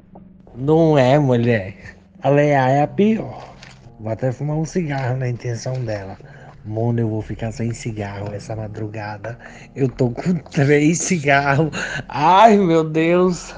Não 0.54 0.96
é, 0.96 1.18
mulher. 1.18 1.94
A 2.22 2.30
Leia 2.30 2.70
é 2.70 2.82
a 2.82 2.88
pior. 2.88 3.52
Vou 4.00 4.10
até 4.10 4.32
fumar 4.32 4.56
um 4.56 4.64
cigarro 4.64 5.14
na 5.14 5.28
intenção 5.28 5.84
dela. 5.84 6.16
Mano, 6.64 7.00
eu 7.00 7.08
vou 7.08 7.20
ficar 7.20 7.50
sem 7.50 7.74
cigarro 7.74 8.32
essa 8.32 8.54
madrugada. 8.54 9.36
Eu 9.74 9.88
tô 9.88 10.10
com 10.10 10.34
três 10.50 10.98
cigarros. 10.98 11.70
Ai, 12.08 12.56
meu 12.56 12.84
Deus. 12.84 13.54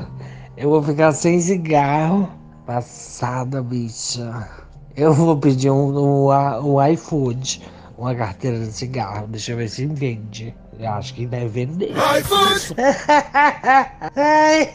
Eu 0.56 0.70
vou 0.70 0.82
ficar 0.82 1.12
sem 1.12 1.38
cigarro. 1.38 2.30
Passada, 2.64 3.62
bicha. 3.62 4.48
Eu 4.96 5.12
vou 5.12 5.36
pedir 5.36 5.70
um, 5.70 6.28
um, 6.28 6.28
um 6.64 6.86
iFood. 6.92 7.60
Uma 7.98 8.14
carteira 8.14 8.58
de 8.58 8.72
cigarro. 8.72 9.26
Deixa 9.26 9.52
eu 9.52 9.58
ver 9.58 9.68
se 9.68 9.84
vende. 9.86 10.54
Eu 10.78 10.88
acho 10.90 11.12
que 11.14 11.26
deve 11.26 11.48
vender. 11.48 11.90
iFood! 11.90 12.74
Ai. 14.16 14.74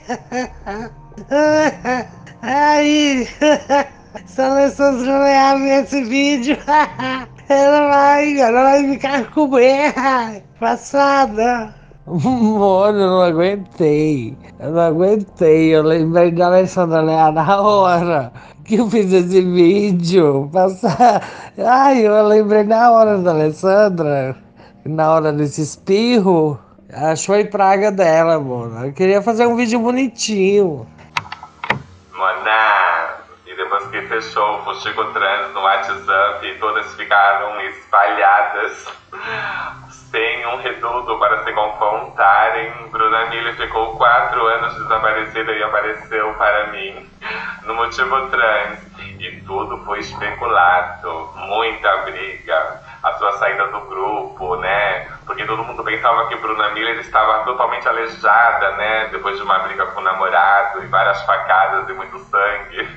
Ai. 2.41 3.27
Se 4.25 4.41
a 4.41 4.51
Alessandra 4.51 5.19
Leal 5.23 5.57
ver 5.59 5.83
esse 5.83 6.03
vídeo, 6.03 6.57
ela 7.49 7.87
vai, 7.87 8.39
ela 8.39 8.63
vai 8.63 8.87
ficar 8.91 9.31
com 9.31 9.47
medo. 9.47 9.95
Passada. 10.59 11.73
Mano, 12.05 12.99
eu 12.99 13.07
não 13.07 13.21
aguentei. 13.21 14.37
Eu 14.59 14.71
não 14.71 14.81
aguentei. 14.81 15.75
Eu 15.75 15.83
lembrei 15.83 16.31
da 16.31 16.47
Alessandra 16.47 17.01
Leal 17.01 17.31
na 17.31 17.61
hora 17.61 18.31
que 18.65 18.75
eu 18.75 18.89
fiz 18.89 19.11
esse 19.11 19.41
vídeo. 19.41 20.49
Passar. 20.53 21.23
Ai, 21.57 22.05
eu 22.07 22.27
lembrei 22.27 22.63
na 22.63 22.91
hora 22.91 23.17
da 23.17 23.31
Alessandra. 23.31 24.35
Na 24.85 25.11
hora 25.11 25.33
desse 25.33 25.61
espirro. 25.61 26.59
Achou 26.91 27.35
a 27.35 27.45
praga 27.45 27.91
dela, 27.91 28.39
mano. 28.39 28.85
Eu 28.85 28.93
queria 28.93 29.21
fazer 29.21 29.45
um 29.45 29.55
vídeo 29.55 29.79
bonitinho. 29.79 30.87
Mona, 32.15 33.17
e 33.45 33.55
depois 34.29 34.33
que 34.33 34.33
fechou 34.33 34.59
o 34.59 34.63
Fuxico 34.63 35.05
Trans 35.05 35.53
no 35.53 35.61
WhatsApp 35.61 36.47
e 36.47 36.59
todas 36.59 36.93
ficaram 36.95 37.59
espalhadas 37.61 38.87
sem 40.11 40.45
um 40.47 40.57
reduto 40.57 41.17
para 41.19 41.43
se 41.43 41.51
confrontarem, 41.53 42.71
Bruna 42.91 43.25
Miller 43.25 43.55
ficou 43.55 43.95
quatro 43.95 44.45
anos 44.45 44.73
desaparecida 44.75 45.51
e 45.51 45.63
apareceu 45.63 46.33
para 46.33 46.67
mim 46.67 47.09
no 47.63 47.75
motivo 47.75 48.27
trans. 48.27 48.79
E 49.19 49.41
tudo 49.41 49.77
foi 49.83 49.99
especulado, 49.99 51.33
muita 51.35 51.97
briga, 52.03 52.81
a 53.03 53.13
sua 53.13 53.33
saída 53.33 53.67
do 53.67 53.81
grupo, 53.81 54.55
né? 54.57 55.07
Porque 55.25 55.45
todo 55.45 55.63
mundo 55.63 55.83
pensava 55.83 56.27
que 56.27 56.35
Bruna 56.37 56.69
Miller 56.69 56.99
estava 56.99 57.43
totalmente 57.43 57.87
aleijada, 57.87 58.71
né? 58.77 59.09
Depois 59.11 59.37
de 59.37 59.43
uma 59.43 59.59
briga 59.59 59.85
com 59.87 59.99
o 59.99 60.03
namorado 60.03 60.83
e 60.83 60.87
várias 60.87 61.21
facadas 61.23 61.87
e 61.89 61.93
muito 61.93 62.17
sangue. 62.19 62.89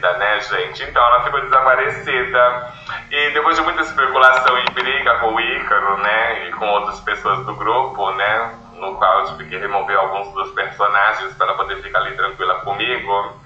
Né, 0.00 0.40
gente? 0.40 0.82
Então 0.84 1.02
ela 1.02 1.24
ficou 1.24 1.40
desaparecida. 1.40 2.72
E 3.10 3.30
depois 3.30 3.56
de 3.56 3.62
muita 3.62 3.82
especulação 3.82 4.58
e 4.58 4.70
briga 4.70 5.18
com 5.18 5.34
o 5.34 5.40
Ícaro, 5.40 5.96
né? 5.98 6.48
E 6.48 6.52
com 6.52 6.66
outras 6.66 7.00
pessoas 7.00 7.44
do 7.46 7.54
grupo, 7.54 8.10
né? 8.12 8.54
No 8.74 8.94
qual 8.96 9.20
eu 9.20 9.26
tive 9.28 9.48
que 9.48 9.56
remover 9.56 9.98
alguns 9.98 10.34
dos 10.34 10.50
personagens 10.52 11.32
para 11.34 11.54
poder 11.54 11.76
ficar 11.82 12.00
ali 12.00 12.14
tranquila 12.14 12.56
comigo. 12.56 13.40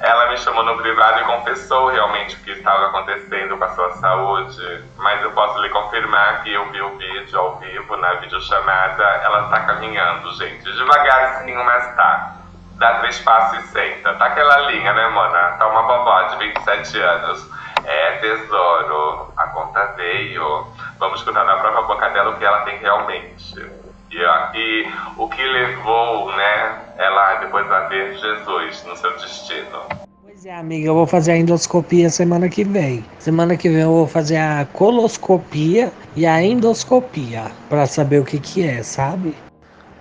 Ela 0.00 0.30
me 0.30 0.36
chamou 0.36 0.62
no 0.62 0.76
privado 0.76 1.20
e 1.20 1.24
confessou 1.24 1.88
realmente 1.88 2.36
o 2.36 2.38
que 2.40 2.52
estava 2.52 2.86
acontecendo 2.86 3.56
com 3.56 3.64
a 3.64 3.68
sua 3.70 3.90
saúde, 3.96 4.84
mas 4.96 5.20
eu 5.22 5.32
posso 5.32 5.58
lhe 5.60 5.68
confirmar 5.70 6.42
que 6.44 6.52
eu 6.52 6.70
vi 6.70 6.80
o 6.80 6.96
vídeo 6.96 7.38
ao 7.38 7.56
vivo, 7.56 7.96
na 7.96 8.14
videochamada, 8.14 9.02
ela 9.02 9.44
está 9.46 9.60
caminhando, 9.60 10.32
gente, 10.34 10.62
devagarzinho, 10.62 11.64
mas 11.64 11.96
tá. 11.96 12.37
Passos 12.78 13.64
e 13.64 13.68
senta. 13.68 14.14
Tá 14.14 14.26
aquela 14.26 14.70
linha, 14.70 14.92
né, 14.92 15.08
mana? 15.08 15.56
Tá 15.58 15.66
uma 15.66 15.82
vovó 15.82 16.22
de 16.28 16.36
27 16.38 16.98
anos. 17.00 17.46
É, 17.84 18.12
tesouro, 18.18 19.32
a 19.36 19.46
conta 19.48 19.94
veio. 19.96 20.66
Vamos 20.98 21.18
escutar 21.18 21.44
na 21.44 21.56
própria 21.56 21.82
boca 21.82 22.08
dela 22.10 22.30
o 22.30 22.38
que 22.38 22.44
ela 22.44 22.60
tem 22.60 22.78
realmente. 22.78 23.66
E, 24.10 24.24
ó, 24.24 24.52
e 24.54 24.92
o 25.16 25.28
que 25.28 25.42
levou, 25.42 26.32
né, 26.32 26.78
ela 26.96 27.34
depois 27.36 27.70
a 27.70 27.80
ver 27.88 28.16
Jesus 28.16 28.84
no 28.84 28.96
seu 28.96 29.12
destino. 29.18 29.82
Pois 30.22 30.46
é, 30.46 30.54
amiga, 30.54 30.88
eu 30.88 30.94
vou 30.94 31.06
fazer 31.06 31.32
a 31.32 31.36
endoscopia 31.36 32.08
semana 32.08 32.48
que 32.48 32.64
vem. 32.64 33.04
Semana 33.18 33.56
que 33.56 33.68
vem 33.68 33.82
eu 33.82 33.90
vou 33.90 34.06
fazer 34.06 34.36
a 34.36 34.66
coloscopia 34.72 35.92
e 36.14 36.26
a 36.26 36.40
endoscopia 36.42 37.50
para 37.68 37.86
saber 37.86 38.20
o 38.20 38.24
que 38.24 38.38
que 38.38 38.66
é, 38.66 38.82
sabe? 38.82 39.34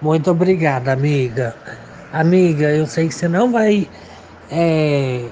Muito 0.01 0.29
obrigada, 0.29 0.93
amiga. 0.93 1.55
Amiga, 2.11 2.71
eu 2.71 2.87
sei 2.87 3.09
que 3.09 3.13
você 3.13 3.27
não 3.27 3.51
vai. 3.51 3.87
É, 4.49 5.25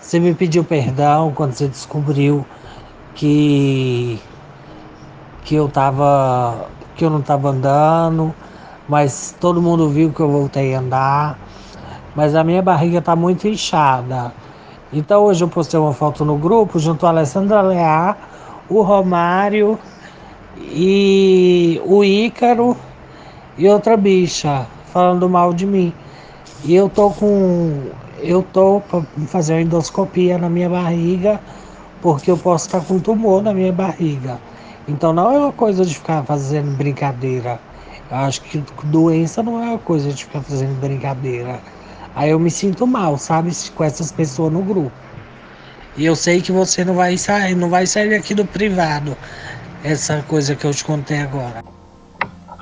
você 0.00 0.18
me 0.18 0.34
pediu 0.34 0.64
perdão 0.64 1.32
quando 1.32 1.52
você 1.52 1.68
descobriu 1.68 2.44
que 3.14 4.20
que 5.44 5.54
eu 5.54 5.68
tava 5.68 6.68
que 6.96 7.04
eu 7.04 7.10
não 7.10 7.22
tava 7.22 7.50
andando, 7.50 8.34
mas 8.88 9.36
todo 9.38 9.62
mundo 9.62 9.88
viu 9.88 10.12
que 10.12 10.18
eu 10.20 10.28
voltei 10.28 10.74
a 10.74 10.80
andar. 10.80 11.38
Mas 12.14 12.34
a 12.34 12.42
minha 12.42 12.62
barriga 12.62 13.00
tá 13.00 13.14
muito 13.14 13.46
inchada. 13.46 14.32
Então 14.92 15.22
hoje 15.24 15.44
eu 15.44 15.48
postei 15.48 15.78
uma 15.78 15.92
foto 15.92 16.24
no 16.24 16.36
grupo 16.36 16.78
junto 16.80 17.06
a 17.06 17.10
Alessandra 17.10 17.62
Leá, 17.62 18.16
o 18.68 18.82
Romário 18.82 19.78
e 20.58 21.80
o 21.84 22.02
Ícaro 22.02 22.76
e 23.56 23.68
outra 23.68 23.96
bicha. 23.96 24.66
Falando 24.94 25.28
mal 25.28 25.52
de 25.52 25.66
mim. 25.66 25.92
E 26.62 26.74
eu 26.74 26.88
tô 26.88 27.10
com. 27.10 27.90
Eu 28.20 28.42
tô 28.42 28.80
fazer 29.26 29.54
uma 29.54 29.62
endoscopia 29.62 30.38
na 30.38 30.48
minha 30.48 30.70
barriga, 30.70 31.40
porque 32.00 32.30
eu 32.30 32.38
posso 32.38 32.66
estar 32.66 32.80
com 32.80 32.98
tumor 33.00 33.42
na 33.42 33.52
minha 33.52 33.72
barriga. 33.72 34.38
Então 34.86 35.12
não 35.12 35.30
é 35.30 35.38
uma 35.38 35.52
coisa 35.52 35.84
de 35.84 35.94
ficar 35.94 36.22
fazendo 36.22 36.74
brincadeira. 36.76 37.58
Eu 38.10 38.16
acho 38.18 38.40
que 38.42 38.64
doença 38.84 39.42
não 39.42 39.62
é 39.62 39.70
uma 39.70 39.78
coisa 39.78 40.10
de 40.12 40.24
ficar 40.24 40.40
fazendo 40.40 40.78
brincadeira. 40.80 41.60
Aí 42.14 42.30
eu 42.30 42.38
me 42.38 42.50
sinto 42.50 42.86
mal, 42.86 43.18
sabe, 43.18 43.50
com 43.74 43.82
essas 43.82 44.12
pessoas 44.12 44.52
no 44.52 44.62
grupo. 44.62 44.92
E 45.96 46.06
eu 46.06 46.14
sei 46.14 46.40
que 46.40 46.52
você 46.52 46.84
não 46.84 46.94
vai 46.94 47.18
sair, 47.18 47.54
não 47.54 47.68
vai 47.68 47.86
sair 47.86 48.14
aqui 48.14 48.34
do 48.34 48.44
privado. 48.44 49.16
Essa 49.82 50.22
coisa 50.28 50.54
que 50.54 50.64
eu 50.64 50.72
te 50.72 50.84
contei 50.84 51.20
agora. 51.20 51.62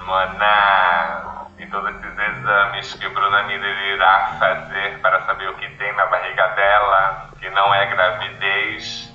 Mona, 0.07 1.13
e 1.59 1.63
esses 1.63 2.02
exames 2.43 2.95
que 2.95 3.09
Bruna 3.09 3.45
Miller 3.45 3.79
irá 3.95 4.37
fazer 4.39 4.99
para 5.01 5.23
saber 5.23 5.49
o 5.49 5.55
que 5.55 5.71
tem 5.77 5.91
na 5.95 6.05
barriga 6.07 6.49
dela, 6.49 7.31
que 7.39 7.49
não 7.51 7.73
é 7.75 7.87
gravidez, 7.87 9.11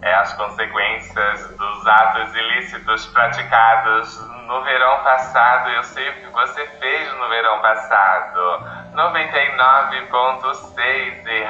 é 0.00 0.14
as 0.14 0.32
consequências 0.34 1.56
dos 1.56 1.86
atos 1.86 2.34
ilícitos 2.34 3.06
praticados 3.06 4.26
no 4.46 4.62
verão 4.62 5.02
passado. 5.02 5.68
Eu 5.70 5.82
sei 5.82 6.08
o 6.10 6.14
que 6.14 6.28
você 6.28 6.64
fez 6.78 7.12
no 7.14 7.28
verão 7.28 7.60
passado. 7.60 8.62
99.6 8.94 11.26
e 11.26 11.42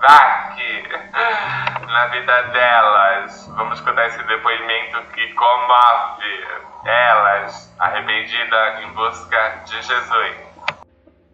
Rayovac 0.00 0.56
na 1.86 2.06
vida 2.08 2.42
delas. 2.52 3.50
Vamos 3.54 3.78
escutar 3.78 4.08
esse 4.08 4.18
depoimento 4.26 5.02
que 5.12 5.34
comove 5.34 6.44
elas, 6.86 7.70
arrependida 7.78 8.82
em 8.82 8.92
busca 8.94 9.62
de 9.66 9.76
Jesus. 9.76 10.36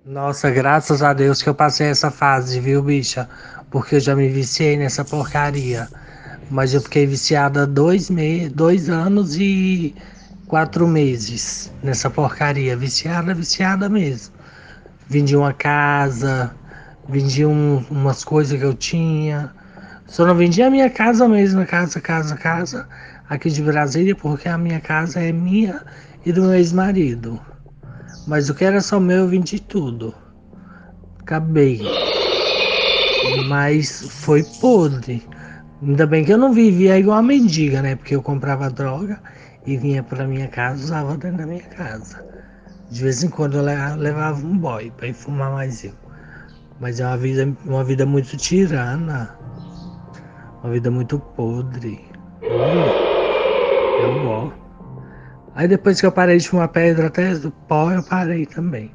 Nossa, 0.05 0.50
graças 0.50 1.02
a 1.02 1.12
Deus 1.12 1.42
que 1.42 1.48
eu 1.48 1.55
passei 1.55 1.88
essa 1.88 2.11
fase, 2.11 2.61
viu, 2.61 2.83
bicha? 2.83 3.29
Porque 3.70 3.96
eu 3.96 4.00
já 4.00 4.14
me 4.14 4.29
viciei 4.29 4.76
nessa 4.76 5.05
porcaria. 5.05 5.88
Mas 6.50 6.74
eu 6.74 6.81
fiquei 6.81 7.07
viciada 7.07 7.66
dois, 7.66 8.09
me 8.09 8.48
dois 8.48 8.88
anos 8.88 9.37
e 9.37 9.94
quatro 10.46 10.87
meses 10.87 11.72
nessa 11.83 12.09
porcaria. 12.09 12.76
Viciada, 12.76 13.35
viciada 13.35 13.88
mesmo. 13.88 14.35
Vendi 15.09 15.37
uma 15.37 15.52
casa, 15.52 16.55
vendi 17.09 17.45
um, 17.47 17.79
umas 17.90 18.25
coisas 18.25 18.59
que 18.59 18.64
eu 18.64 18.75
tinha. 18.75 19.53
Só 20.07 20.27
não 20.27 20.35
vendi 20.37 20.62
a 20.62 20.71
minha 20.71 20.90
casa 20.90 21.29
mesmo, 21.29 21.66
casa, 21.66 22.01
casa, 22.01 22.37
casa, 22.37 22.88
aqui 23.29 23.51
de 23.51 23.62
Brasília, 23.62 24.14
porque 24.14 24.49
a 24.49 24.59
minha 24.59 24.81
casa 24.81 25.21
é 25.21 25.33
minha 25.33 25.85
e 26.25 26.33
do 26.33 26.42
meu 26.42 26.55
ex-marido. 26.55 27.40
Mas 28.27 28.51
o 28.51 28.55
que 28.55 28.64
era 28.64 28.81
só 28.81 29.01
meu, 29.01 29.19
eu 29.19 29.29
vendi 29.29 29.61
tudo. 29.61 30.14
Acabei. 31.21 31.92
Mas 33.23 34.03
foi 34.09 34.42
podre. 34.42 35.23
Ainda 35.83 36.07
bem 36.07 36.25
que 36.25 36.33
eu 36.33 36.38
não 36.38 36.53
vivia 36.53 36.99
igual 36.99 37.19
a 37.19 37.23
mendiga, 37.23 37.83
né? 37.83 37.97
Porque 37.97 38.14
eu 38.14 38.23
comprava 38.23 38.71
droga 38.71 39.21
e 39.66 39.77
vinha 39.77 40.03
pra 40.03 40.27
minha 40.27 40.49
casa, 40.49 40.83
usava 40.83 41.16
dentro 41.16 41.38
da 41.38 41.47
minha 41.47 41.62
casa. 41.62 42.16
De 42.90 43.03
vez 43.03 43.23
em 43.25 43.31
quando 43.31 43.59
eu 43.59 43.64
levava 43.97 44.47
um 44.47 44.59
boy 44.59 44.90
pra 44.92 45.09
ir 45.09 45.14
fumar 45.14 45.53
mais 45.53 45.85
eu. 45.85 46.06
Mas 46.81 47.01
é 47.01 47.07
uma 47.07 47.17
vida, 47.17 47.57
uma 47.65 47.85
vida 47.85 48.05
muito 48.05 48.37
tirana. 48.37 49.39
Uma 50.62 50.73
vida 50.73 50.91
muito 50.91 51.19
podre. 51.19 52.11
Eu 52.43 54.29
ó. 54.29 54.51
Aí 55.55 55.67
depois 55.67 56.01
que 56.01 56.07
eu 56.07 56.12
parei 56.12 56.37
de 56.37 56.49
fumar 56.49 56.69
pedra 56.69 57.07
até 57.07 57.35
do 57.35 57.51
pó, 57.51 57.91
eu 57.91 58.03
parei 58.03 58.45
também. 58.45 58.95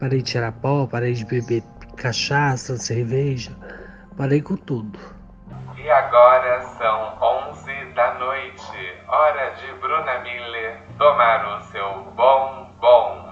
Parei 0.00 0.18
de 0.22 0.24
tirar 0.24 0.52
pó, 0.52 0.86
parei 0.86 1.12
de 1.12 1.24
beber 1.26 1.62
cachaça, 1.96 2.78
cerveja. 2.78 3.52
Parei 4.16 4.40
com 4.40 4.56
tudo. 4.56 4.98
E 5.76 5.90
agora 5.90 6.62
são 6.78 7.50
11 7.50 7.92
da 7.94 8.14
noite, 8.14 9.02
hora 9.06 9.50
de 9.50 9.72
Bruna 9.80 10.20
Miller 10.20 10.80
tomar 10.98 11.58
o 11.58 11.62
seu 11.64 12.04
bom 12.16 12.64
bom. 12.80 13.23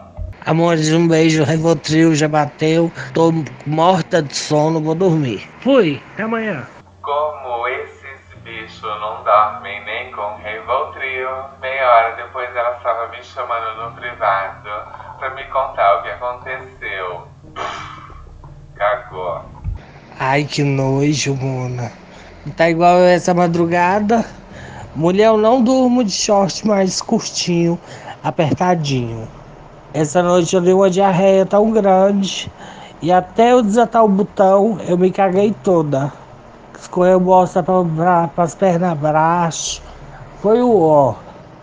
Amores, 0.45 0.93
um 0.93 1.07
beijo, 1.07 1.45
Revotril 1.45 2.17
já 2.17 2.27
bateu, 2.27 2.91
tô 3.15 3.33
morta 3.65 4.21
de 4.21 4.37
sono, 4.37 4.83
vou 4.83 4.95
dormir. 4.95 5.49
Fui, 5.61 6.03
até 6.15 6.25
amanhã. 6.25 6.67
Como 7.01 7.69
esses 7.69 8.43
bichos 8.43 8.83
não 8.83 9.23
dormem 9.23 9.85
nem 9.85 10.11
com 10.11 10.37
Revotril, 10.43 11.29
meia 11.61 11.89
hora 11.89 12.17
depois 12.17 12.49
ela 12.57 12.77
estava 12.77 13.09
me 13.09 13.23
chamando 13.23 13.85
no 13.85 13.93
privado 13.93 14.69
pra 15.19 15.31
me 15.31 15.45
contar 15.45 15.99
o 15.99 16.03
que 16.03 16.09
aconteceu. 16.09 17.29
Cagou. 18.75 19.45
Ai, 20.19 20.43
que 20.43 20.65
nojo, 20.65 21.37
Mona. 21.37 21.93
Tá 22.57 22.69
igual 22.69 22.99
essa 22.99 23.33
madrugada. 23.33 24.25
Mulher, 24.97 25.27
eu 25.27 25.39
não 25.39 25.63
durmo 25.63 26.03
de 26.03 26.11
short 26.11 26.67
mais 26.67 27.01
curtinho, 27.01 27.79
apertadinho. 28.25 29.29
Essa 29.95 30.23
noite 30.23 30.57
eu 30.57 30.63
dei 30.63 30.73
uma 30.73 30.89
diarreia 30.89 31.45
tão 31.45 31.71
grande 31.71 32.51
e 33.03 33.13
até 33.13 33.53
eu 33.53 33.63
desatar 33.63 34.03
o 34.03 34.09
botão 34.09 34.79
eu 34.89 34.97
me 34.97 35.11
caguei 35.11 35.55
toda. 35.63 36.11
Escorreu 36.81 37.21
bosta 37.21 37.63
para 37.63 38.31
as 38.39 38.55
pernas 38.55 38.91
abaixo. 38.91 39.83
Foi 40.41 40.63
o 40.63 40.81
ó, 40.81 41.15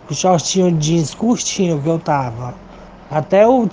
o 0.08 0.14
shortinho 0.14 0.70
jeans 0.78 1.12
curtinho 1.12 1.82
que 1.82 1.88
eu 1.88 1.98
tava. 1.98 2.54
Até 3.10 3.42
eu 3.42 3.68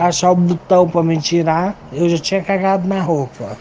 achar 0.00 0.32
o 0.32 0.34
botão 0.34 0.88
para 0.88 1.04
me 1.04 1.16
tirar, 1.18 1.76
eu 1.92 2.08
já 2.08 2.18
tinha 2.18 2.42
cagado 2.42 2.88
na 2.88 3.00
roupa. 3.00 3.56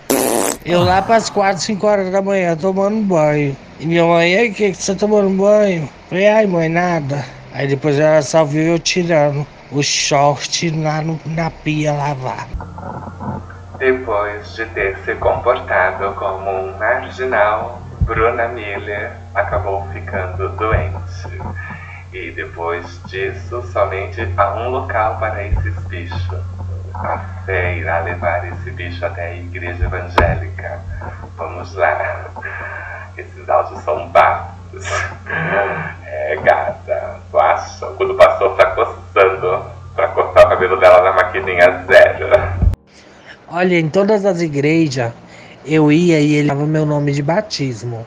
Eu 0.65 0.83
lá 0.83 1.03
para 1.03 1.17
as 1.17 1.29
4, 1.29 1.61
5 1.61 1.85
horas 1.85 2.11
da 2.11 2.23
manhã 2.23 2.57
tomando 2.57 2.99
banho. 3.03 3.55
E 3.79 3.85
minha 3.85 4.05
mãe, 4.05 4.35
aí, 4.35 4.51
que, 4.51 4.71
que 4.71 4.81
você 4.81 4.93
tá 4.93 5.01
tomando 5.01 5.29
banho? 5.37 5.87
Falei, 6.09 6.27
ai 6.27 6.47
mãe, 6.47 6.69
nada. 6.69 7.23
Aí 7.53 7.67
depois 7.67 7.99
ela 7.99 8.23
só 8.23 8.43
viu 8.43 8.63
eu 8.63 8.79
tirando 8.79 9.45
o 9.71 9.81
short 9.81 10.69
lá 10.71 11.01
no, 11.01 11.19
na 11.25 11.49
pia 11.49 11.93
lavar. 11.93 12.47
Depois 13.77 14.55
de 14.55 14.65
ter 14.67 14.97
se 14.99 15.15
comportado 15.15 16.13
como 16.13 16.49
um 16.49 16.77
marginal, 16.77 17.81
Bruna 18.01 18.47
Miller 18.49 19.11
acabou 19.33 19.87
ficando 19.93 20.49
doente. 20.49 21.41
E 22.13 22.31
depois 22.31 23.01
disso, 23.05 23.63
somente 23.71 24.21
há 24.37 24.53
um 24.55 24.69
local 24.69 25.17
para 25.17 25.47
esses 25.47 25.75
bichos 25.85 26.41
a 26.93 27.17
fé 27.45 27.77
irá 27.77 27.99
levar 28.01 28.47
esse 28.47 28.71
bicho 28.71 29.05
até 29.05 29.27
a 29.27 29.35
igreja 29.35 29.85
evangélica. 29.85 30.79
Vamos 31.37 31.73
lá. 31.75 32.25
Esses 33.17 33.49
áudios 33.49 33.81
são 33.81 34.07
bafos. 34.09 34.85
É, 36.05 36.35
gata. 36.43 37.19
Tu 37.31 37.39
acha? 37.39 37.85
Quando 37.97 38.11
o 38.11 38.17
pastor 38.17 38.55
tá 38.55 38.65
coçando 39.21 39.61
pra 39.95 40.07
cortar 40.09 40.45
o 40.45 40.49
cabelo 40.49 40.79
dela 40.79 41.03
na 41.03 41.13
maquininha 41.13 41.83
zero. 41.85 42.29
Olha, 43.47 43.79
em 43.79 43.89
todas 43.89 44.25
as 44.25 44.41
igrejas 44.41 45.11
eu 45.65 45.91
ia 45.91 46.19
e 46.19 46.35
ele 46.35 46.47
dava 46.47 46.65
meu 46.65 46.85
nome 46.85 47.11
de 47.11 47.21
batismo. 47.21 48.05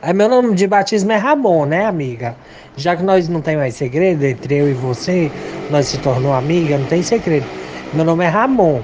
Aí 0.00 0.14
meu 0.14 0.28
nome 0.28 0.54
de 0.54 0.66
batismo 0.66 1.12
é 1.12 1.16
Ramon, 1.16 1.66
né, 1.66 1.84
amiga? 1.84 2.34
Já 2.76 2.96
que 2.96 3.02
nós 3.02 3.28
não 3.28 3.40
tem 3.40 3.56
mais 3.56 3.74
segredo 3.74 4.24
entre 4.24 4.54
eu 4.56 4.70
e 4.70 4.74
você, 4.74 5.30
nós 5.70 5.86
se 5.86 5.98
tornou 5.98 6.32
amiga, 6.32 6.78
não 6.78 6.86
tem 6.86 7.02
segredo. 7.02 7.46
Meu 7.92 8.04
nome 8.04 8.24
é 8.24 8.28
Ramon. 8.28 8.80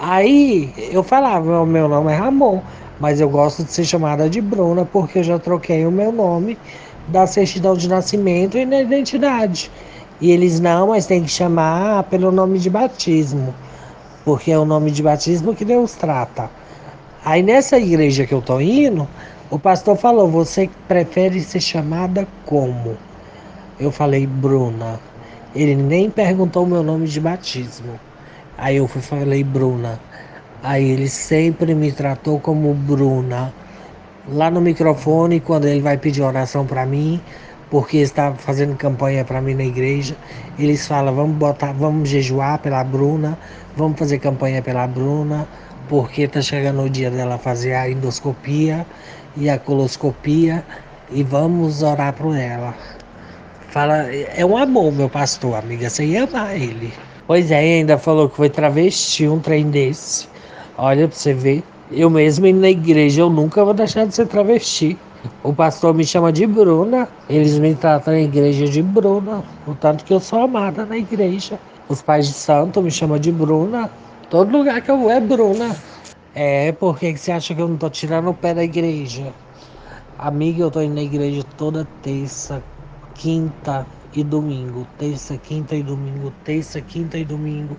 Aí 0.00 0.72
eu 0.92 1.02
falava, 1.02 1.66
meu 1.66 1.88
nome 1.88 2.12
é 2.12 2.16
Ramon, 2.16 2.60
mas 3.00 3.20
eu 3.20 3.28
gosto 3.28 3.64
de 3.64 3.72
ser 3.72 3.84
chamada 3.84 4.28
de 4.28 4.40
Bruna 4.40 4.84
porque 4.84 5.18
eu 5.18 5.24
já 5.24 5.38
troquei 5.38 5.84
o 5.84 5.90
meu 5.90 6.12
nome 6.12 6.56
da 7.08 7.26
certidão 7.26 7.74
de 7.74 7.88
nascimento 7.88 8.56
e 8.56 8.64
da 8.64 8.80
identidade. 8.80 9.70
E 10.20 10.30
eles 10.32 10.58
não, 10.58 10.88
mas 10.88 11.06
tem 11.06 11.22
que 11.22 11.28
chamar 11.28 12.02
pelo 12.04 12.32
nome 12.32 12.58
de 12.58 12.68
batismo, 12.68 13.54
porque 14.24 14.50
é 14.50 14.58
o 14.58 14.64
nome 14.64 14.90
de 14.90 15.02
batismo 15.02 15.54
que 15.54 15.64
Deus 15.64 15.92
trata. 15.92 16.50
Aí 17.24 17.42
nessa 17.42 17.78
igreja 17.78 18.26
que 18.26 18.34
eu 18.34 18.42
tô 18.42 18.60
indo, 18.60 19.08
o 19.50 19.58
pastor 19.58 19.96
falou: 19.96 20.28
Você 20.28 20.68
prefere 20.88 21.40
ser 21.40 21.60
chamada 21.60 22.26
como? 22.44 22.96
Eu 23.78 23.90
falei: 23.92 24.26
Bruna. 24.26 25.00
Ele 25.54 25.74
nem 25.74 26.10
perguntou 26.10 26.64
o 26.64 26.66
meu 26.66 26.82
nome 26.82 27.06
de 27.06 27.20
batismo. 27.20 27.98
Aí 28.56 28.76
eu 28.76 28.86
fui 28.86 29.00
falei 29.00 29.42
Bruna. 29.42 29.98
Aí 30.62 30.90
ele 30.90 31.08
sempre 31.08 31.74
me 31.74 31.90
tratou 31.92 32.38
como 32.40 32.74
Bruna. 32.74 33.54
Lá 34.28 34.50
no 34.50 34.60
microfone, 34.60 35.40
quando 35.40 35.66
ele 35.66 35.80
vai 35.80 35.96
pedir 35.96 36.22
oração 36.22 36.66
para 36.66 36.84
mim, 36.84 37.20
porque 37.70 37.98
está 37.98 38.32
fazendo 38.34 38.76
campanha 38.76 39.24
para 39.24 39.40
mim 39.40 39.54
na 39.54 39.64
igreja, 39.64 40.16
eles 40.58 40.86
falam: 40.86 41.14
vamos 41.14 41.36
botar, 41.36 41.72
vamos 41.72 42.08
jejuar 42.08 42.58
pela 42.58 42.82
Bruna, 42.84 43.38
vamos 43.76 43.98
fazer 43.98 44.18
campanha 44.18 44.62
pela 44.62 44.86
Bruna, 44.86 45.46
porque 45.88 46.26
tá 46.28 46.40
chegando 46.40 46.82
o 46.82 46.90
dia 46.90 47.10
dela 47.10 47.38
fazer 47.38 47.74
a 47.74 47.90
endoscopia 47.90 48.86
e 49.36 49.48
a 49.48 49.58
coloscopia 49.58 50.64
e 51.10 51.22
vamos 51.22 51.82
orar 51.82 52.12
por 52.12 52.36
ela. 52.36 52.74
Fala, 53.68 54.06
é 54.12 54.44
um 54.44 54.56
amor, 54.56 54.92
meu 54.92 55.08
pastor, 55.08 55.56
amiga. 55.56 55.90
Você 55.90 56.04
ia 56.04 56.24
amar 56.24 56.56
ele. 56.56 56.92
Pois 57.26 57.50
é, 57.50 57.58
ainda 57.58 57.98
falou 57.98 58.28
que 58.28 58.36
foi 58.36 58.48
travesti 58.48 59.28
um 59.28 59.38
trem 59.38 59.70
desse. 59.70 60.26
Olha 60.76 61.06
pra 61.06 61.16
você 61.16 61.34
ver. 61.34 61.62
Eu 61.90 62.10
mesmo 62.10 62.46
indo 62.46 62.60
na 62.60 62.70
igreja, 62.70 63.22
eu 63.22 63.30
nunca 63.30 63.64
vou 63.64 63.74
deixar 63.74 64.06
de 64.06 64.14
ser 64.14 64.26
travesti. 64.26 64.98
O 65.42 65.52
pastor 65.52 65.94
me 65.94 66.04
chama 66.04 66.32
de 66.32 66.46
Bruna. 66.46 67.08
Eles 67.28 67.58
me 67.58 67.74
tratam 67.74 68.14
na 68.14 68.20
igreja 68.20 68.66
de 68.66 68.82
Bruna. 68.82 69.42
O 69.66 69.74
tanto 69.74 70.04
que 70.04 70.12
eu 70.12 70.20
sou 70.20 70.40
amada 70.40 70.84
na 70.86 70.96
igreja. 70.96 71.58
Os 71.88 72.02
pais 72.02 72.26
de 72.28 72.34
santo 72.34 72.82
me 72.82 72.90
chamam 72.90 73.18
de 73.18 73.32
Bruna. 73.32 73.90
Todo 74.30 74.56
lugar 74.56 74.80
que 74.82 74.90
eu 74.90 74.98
vou 74.98 75.10
é 75.10 75.20
Bruna. 75.20 75.74
É, 76.34 76.72
por 76.72 76.98
que 76.98 77.16
você 77.16 77.32
acha 77.32 77.54
que 77.54 77.60
eu 77.60 77.68
não 77.68 77.76
tô 77.76 77.88
tirando 77.90 78.28
o 78.30 78.34
pé 78.34 78.54
da 78.54 78.62
igreja? 78.62 79.32
Amiga, 80.18 80.62
eu 80.62 80.70
tô 80.70 80.82
indo 80.82 80.94
na 80.94 81.02
igreja 81.02 81.42
toda 81.56 81.86
terça, 82.02 82.62
quinta 83.14 83.86
e 84.12 84.22
domingo. 84.22 84.86
Terça, 84.98 85.36
quinta 85.36 85.74
e 85.74 85.82
domingo. 85.82 86.32
Terça, 86.44 86.80
quinta 86.80 87.18
e 87.18 87.24
domingo. 87.24 87.76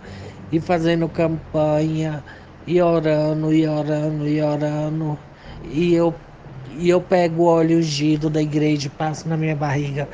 E 0.52 0.60
fazendo 0.60 1.08
campanha. 1.08 2.24
E 2.66 2.82
orando, 2.82 3.54
e 3.54 3.68
orando, 3.68 4.28
e 4.28 4.42
orando. 4.42 5.18
E 5.64 5.94
eu 5.94 6.14
e 6.68 6.90
eu 6.90 7.02
pego 7.02 7.44
o 7.44 7.46
óleo 7.46 7.78
ungido 7.78 8.30
da 8.30 8.42
igreja 8.42 8.88
e 8.88 8.90
passo 8.90 9.28
na 9.28 9.38
minha 9.38 9.56
barriga. 9.56 10.10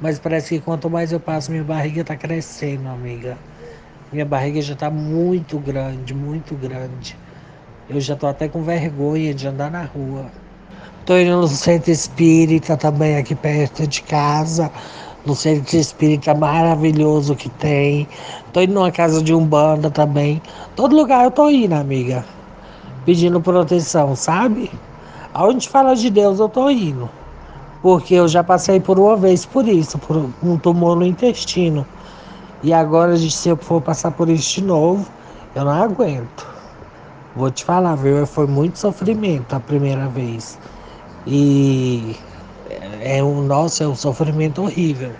Mas 0.00 0.18
parece 0.18 0.48
que 0.56 0.64
quanto 0.64 0.88
mais 0.88 1.12
eu 1.12 1.20
passo, 1.20 1.50
minha 1.50 1.64
barriga 1.64 2.02
tá 2.04 2.16
crescendo, 2.16 2.88
amiga. 2.88 3.38
Minha 4.12 4.24
barriga 4.24 4.60
já 4.60 4.74
tá 4.74 4.90
muito 4.90 5.58
grande, 5.58 6.14
muito 6.14 6.54
grande. 6.56 7.16
Eu 7.88 8.00
já 8.00 8.16
tô 8.16 8.26
até 8.26 8.48
com 8.48 8.62
vergonha 8.62 9.34
de 9.34 9.46
andar 9.46 9.70
na 9.70 9.82
rua. 9.82 10.26
Tô 11.04 11.16
indo 11.18 11.36
no 11.40 11.48
centro 11.48 11.90
espírita 11.90 12.76
também 12.76 13.16
aqui 13.16 13.34
perto 13.34 13.86
de 13.86 14.02
casa. 14.02 14.70
No 15.26 15.34
centro 15.34 15.76
espírita 15.76 16.34
maravilhoso 16.34 17.34
que 17.34 17.48
tem. 17.50 18.08
Tô 18.52 18.60
indo 18.62 18.74
numa 18.74 18.90
casa 18.90 19.22
de 19.22 19.34
umbanda 19.34 19.90
também. 19.90 20.40
Todo 20.74 20.96
lugar 20.96 21.24
eu 21.24 21.30
tô 21.30 21.50
indo, 21.50 21.74
amiga. 21.74 22.24
Pedindo 23.04 23.40
proteção, 23.40 24.14
sabe? 24.16 24.70
Aonde 25.32 25.68
fala 25.68 25.94
de 25.94 26.10
Deus 26.10 26.40
eu 26.40 26.48
tô 26.48 26.68
indo. 26.70 27.08
Porque 27.82 28.14
eu 28.14 28.28
já 28.28 28.44
passei 28.44 28.78
por 28.78 28.98
uma 28.98 29.16
vez 29.16 29.46
por 29.46 29.66
isso, 29.66 29.98
por 29.98 30.30
um 30.42 30.58
tumor 30.58 30.96
no 30.96 31.06
intestino. 31.06 31.86
E 32.62 32.72
agora, 32.72 33.16
se 33.16 33.48
eu 33.48 33.56
for 33.56 33.80
passar 33.80 34.10
por 34.10 34.28
isso 34.28 34.60
de 34.60 34.66
novo, 34.66 35.10
eu 35.54 35.64
não 35.64 35.72
aguento. 35.72 36.46
Vou 37.34 37.50
te 37.50 37.64
falar, 37.64 37.94
viu? 37.94 38.26
Foi 38.26 38.46
muito 38.46 38.78
sofrimento 38.78 39.54
a 39.54 39.60
primeira 39.60 40.08
vez. 40.08 40.58
E 41.26 42.16
é 43.00 43.22
um, 43.22 43.42
nossa, 43.42 43.84
é 43.84 43.88
um 43.88 43.94
sofrimento 43.94 44.62
horrível. 44.62 45.12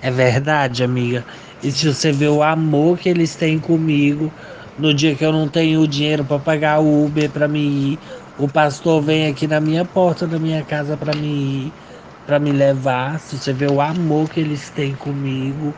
É 0.00 0.10
verdade, 0.10 0.82
amiga. 0.82 1.24
E 1.62 1.70
se 1.70 1.92
você 1.92 2.12
vê 2.12 2.28
o 2.28 2.42
amor 2.42 2.98
que 2.98 3.08
eles 3.08 3.36
têm 3.36 3.58
comigo, 3.58 4.32
no 4.78 4.92
dia 4.92 5.14
que 5.14 5.24
eu 5.24 5.32
não 5.32 5.48
tenho 5.48 5.86
dinheiro 5.86 6.24
para 6.24 6.38
pagar 6.38 6.80
o 6.80 7.04
Uber 7.04 7.30
para 7.30 7.46
me 7.46 7.60
ir, 7.60 8.00
o 8.42 8.48
pastor 8.48 9.00
vem 9.00 9.28
aqui 9.28 9.46
na 9.46 9.60
minha 9.60 9.84
porta 9.84 10.26
da 10.26 10.36
minha 10.36 10.64
casa 10.64 10.96
para 10.96 11.14
me 11.14 11.72
para 12.26 12.40
me 12.40 12.50
levar. 12.50 13.20
Se 13.20 13.38
você 13.38 13.52
vê 13.52 13.68
o 13.68 13.80
amor 13.80 14.28
que 14.28 14.40
eles 14.40 14.68
têm 14.70 14.96
comigo. 14.96 15.72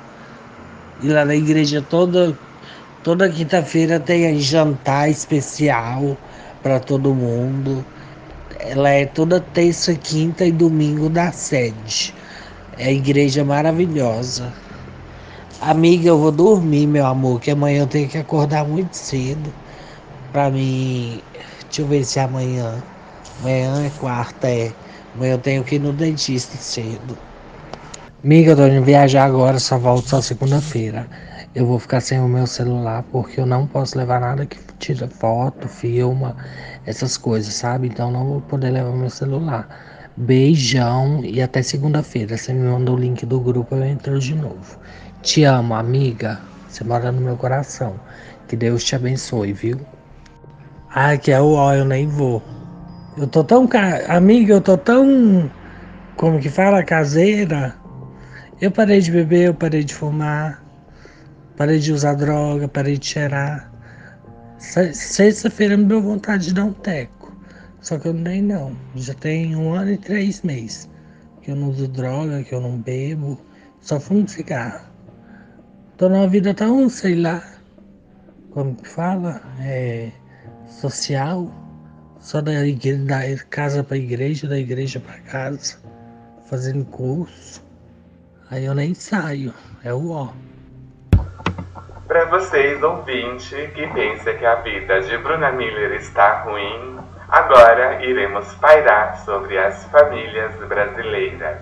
E 1.03 1.09
lá 1.09 1.27
na 1.27 1.37
igreja 1.37 1.83
toda 1.83 2.35
toda 3.03 3.29
quinta-feira 3.29 4.01
tem 4.01 4.41
jantar 4.41 5.11
especial 5.11 6.17
para 6.63 6.81
todo 6.81 7.15
mundo. 7.15 7.85
Ela 8.59 8.89
é 8.89 9.05
toda 9.05 9.41
terça, 9.41 9.95
quinta 9.95 10.47
e 10.47 10.51
domingo 10.51 11.11
da 11.11 11.33
sede. 11.33 12.15
É 12.79 12.91
igreja 12.91 13.45
maravilhosa. 13.45 14.51
Amiga, 15.61 16.09
eu 16.09 16.19
vou 16.19 16.33
dormir, 16.33 16.87
meu 16.87 17.05
amor, 17.05 17.41
que 17.41 17.51
amanhã 17.51 17.83
eu 17.83 17.87
tenho 17.87 18.09
que 18.09 18.17
acordar 18.17 18.65
muito 18.65 18.97
cedo 18.97 19.53
para 20.33 20.51
mim 20.51 21.23
Deixa 21.75 21.83
eu 21.83 21.89
ver 21.89 22.05
se 22.05 22.21
amanhã. 22.21 22.85
Amanhã 23.41 23.85
é 23.85 23.91
quarta, 23.91 24.49
é. 24.49 24.77
Amanhã 25.13 25.33
eu 25.33 25.39
tenho 25.41 25.65
que 25.65 25.75
ir 25.75 25.81
no 25.81 25.93
dentista 25.93 26.57
cedo. 26.57 27.19
Amiga, 28.23 28.53
eu 28.53 28.57
tô 28.57 28.65
indo 28.69 28.85
viajar 28.85 29.25
agora, 29.25 29.59
só 29.59 29.77
volto 29.77 30.09
só 30.09 30.23
segunda-feira. 30.23 31.11
Eu 31.53 31.67
vou 31.67 31.81
ficar 31.81 32.01
sem 32.01 32.21
o 32.21 32.29
meu 32.29 32.47
celular 32.47 33.03
porque 33.11 33.41
eu 33.41 33.45
não 33.45 33.67
posso 33.67 33.99
levar 33.99 34.21
nada 34.21 34.47
que 34.47 34.57
tira 34.79 35.09
foto, 35.09 35.67
filma, 35.67 36.37
essas 36.87 37.17
coisas, 37.17 37.53
sabe? 37.53 37.89
Então 37.89 38.09
não 38.09 38.25
vou 38.25 38.41
poder 38.41 38.71
levar 38.71 38.93
meu 38.93 39.11
celular. 39.11 39.67
Beijão 40.17 41.25
e 41.25 41.43
até 41.43 41.61
segunda-feira. 41.61 42.39
Você 42.39 42.53
me 42.53 42.63
manda 42.69 42.93
o 42.93 42.97
link 42.97 43.27
do 43.27 43.41
grupo, 43.41 43.75
eu 43.75 43.83
entro 43.85 44.21
de 44.21 44.37
novo. 44.37 44.79
Te 45.21 45.43
amo, 45.43 45.75
amiga. 45.75 46.41
Você 46.69 46.85
mora 46.85 47.11
no 47.11 47.21
meu 47.21 47.37
coração. 47.37 48.01
Que 48.47 48.55
Deus 48.55 48.85
te 48.85 48.95
abençoe, 48.95 49.53
viu? 49.53 49.85
Ah, 50.97 51.17
que 51.19 51.33
é 51.33 51.41
o 51.41 51.55
ó, 51.55 51.75
eu 51.75 51.85
nem 51.85 52.07
vou. 52.07 52.41
Eu 53.19 53.27
tô 53.27 53.43
tão. 53.43 53.69
Amiga, 54.09 54.55
eu 54.55 54.61
tô 54.61 54.79
tão. 54.79 55.51
Como 56.17 56.39
que 56.39 56.49
fala? 56.49 56.85
Caseira. 56.85 57.75
Eu 58.61 58.71
parei 58.71 59.01
de 59.01 59.11
beber, 59.11 59.49
eu 59.49 59.55
parei 59.55 59.83
de 59.83 59.93
fumar. 59.93 60.63
Parei 61.57 61.81
de 61.81 61.93
usar 61.93 62.15
droga, 62.15 62.69
parei 62.69 62.97
de 62.97 63.07
cheirar. 63.07 63.69
Sexta-feira 64.59 65.77
me 65.77 65.85
deu 65.85 66.01
vontade 66.01 66.47
de 66.47 66.55
dar 66.55 66.65
um 66.65 66.73
teco. 66.73 67.37
Só 67.81 67.99
que 67.99 68.07
eu 68.07 68.13
dei 68.15 68.41
não. 68.41 68.77
Já 68.95 69.15
tem 69.15 69.57
um 69.57 69.73
ano 69.73 69.91
e 69.91 69.99
três 69.99 70.43
meses. 70.43 70.89
Que 71.43 71.51
eu 71.51 71.57
não 71.57 71.71
uso 71.71 71.89
droga, 71.89 72.45
que 72.45 72.55
eu 72.55 72.61
não 72.61 72.79
bebo. 72.79 73.37
Só 73.81 73.99
fumo 73.99 74.29
cigarro. 74.29 74.87
Tô 75.97 76.09
numa 76.09 76.29
vida 76.29 76.55
tão, 76.55 76.89
sei 76.89 77.17
lá. 77.17 77.43
Como 78.53 78.77
que 78.77 78.89
fala? 78.89 79.43
É 79.59 80.13
social, 80.81 81.51
só 82.19 82.41
da, 82.41 82.67
igreja, 82.67 83.05
da 83.05 83.45
casa 83.49 83.85
para 83.85 83.97
igreja, 83.97 84.49
da 84.49 84.59
igreja 84.59 85.01
para 85.01 85.19
casa, 85.21 85.79
fazendo 86.49 86.85
curso. 86.87 87.63
Aí 88.51 88.65
eu 88.65 88.75
nem 88.75 88.95
saio, 88.95 89.53
é 89.83 89.93
o 89.93 90.11
ó. 90.11 90.29
Para 92.07 92.27
vocês, 92.27 92.83
ouvinte, 92.83 93.55
que 93.75 93.87
pensa 93.89 94.35
que 94.35 94.45
a 94.45 94.57
vida 94.57 95.01
de 95.01 95.17
Bruna 95.19 95.51
Miller 95.53 95.93
está 95.93 96.43
ruim, 96.43 96.99
agora 97.29 98.05
iremos 98.05 98.53
pairar 98.55 99.19
sobre 99.25 99.57
as 99.57 99.85
famílias 99.87 100.55
brasileiras. 100.69 101.59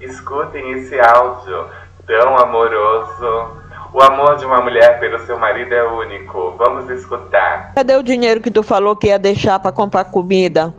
Escutem 0.00 0.72
esse 0.72 0.98
áudio 0.98 1.68
tão 2.06 2.36
amoroso, 2.38 3.62
o 3.94 4.02
amor 4.02 4.36
de 4.36 4.44
uma 4.44 4.60
mulher 4.60 4.98
pelo 4.98 5.20
seu 5.20 5.38
marido 5.38 5.72
é 5.72 5.84
único. 5.84 6.56
Vamos 6.58 6.90
escutar. 6.90 7.72
Cadê 7.74 7.94
o 7.94 8.02
dinheiro 8.02 8.40
que 8.40 8.50
tu 8.50 8.60
falou 8.60 8.96
que 8.96 9.06
ia 9.06 9.18
deixar 9.20 9.60
para 9.60 9.70
comprar 9.70 10.06
comida? 10.06 10.74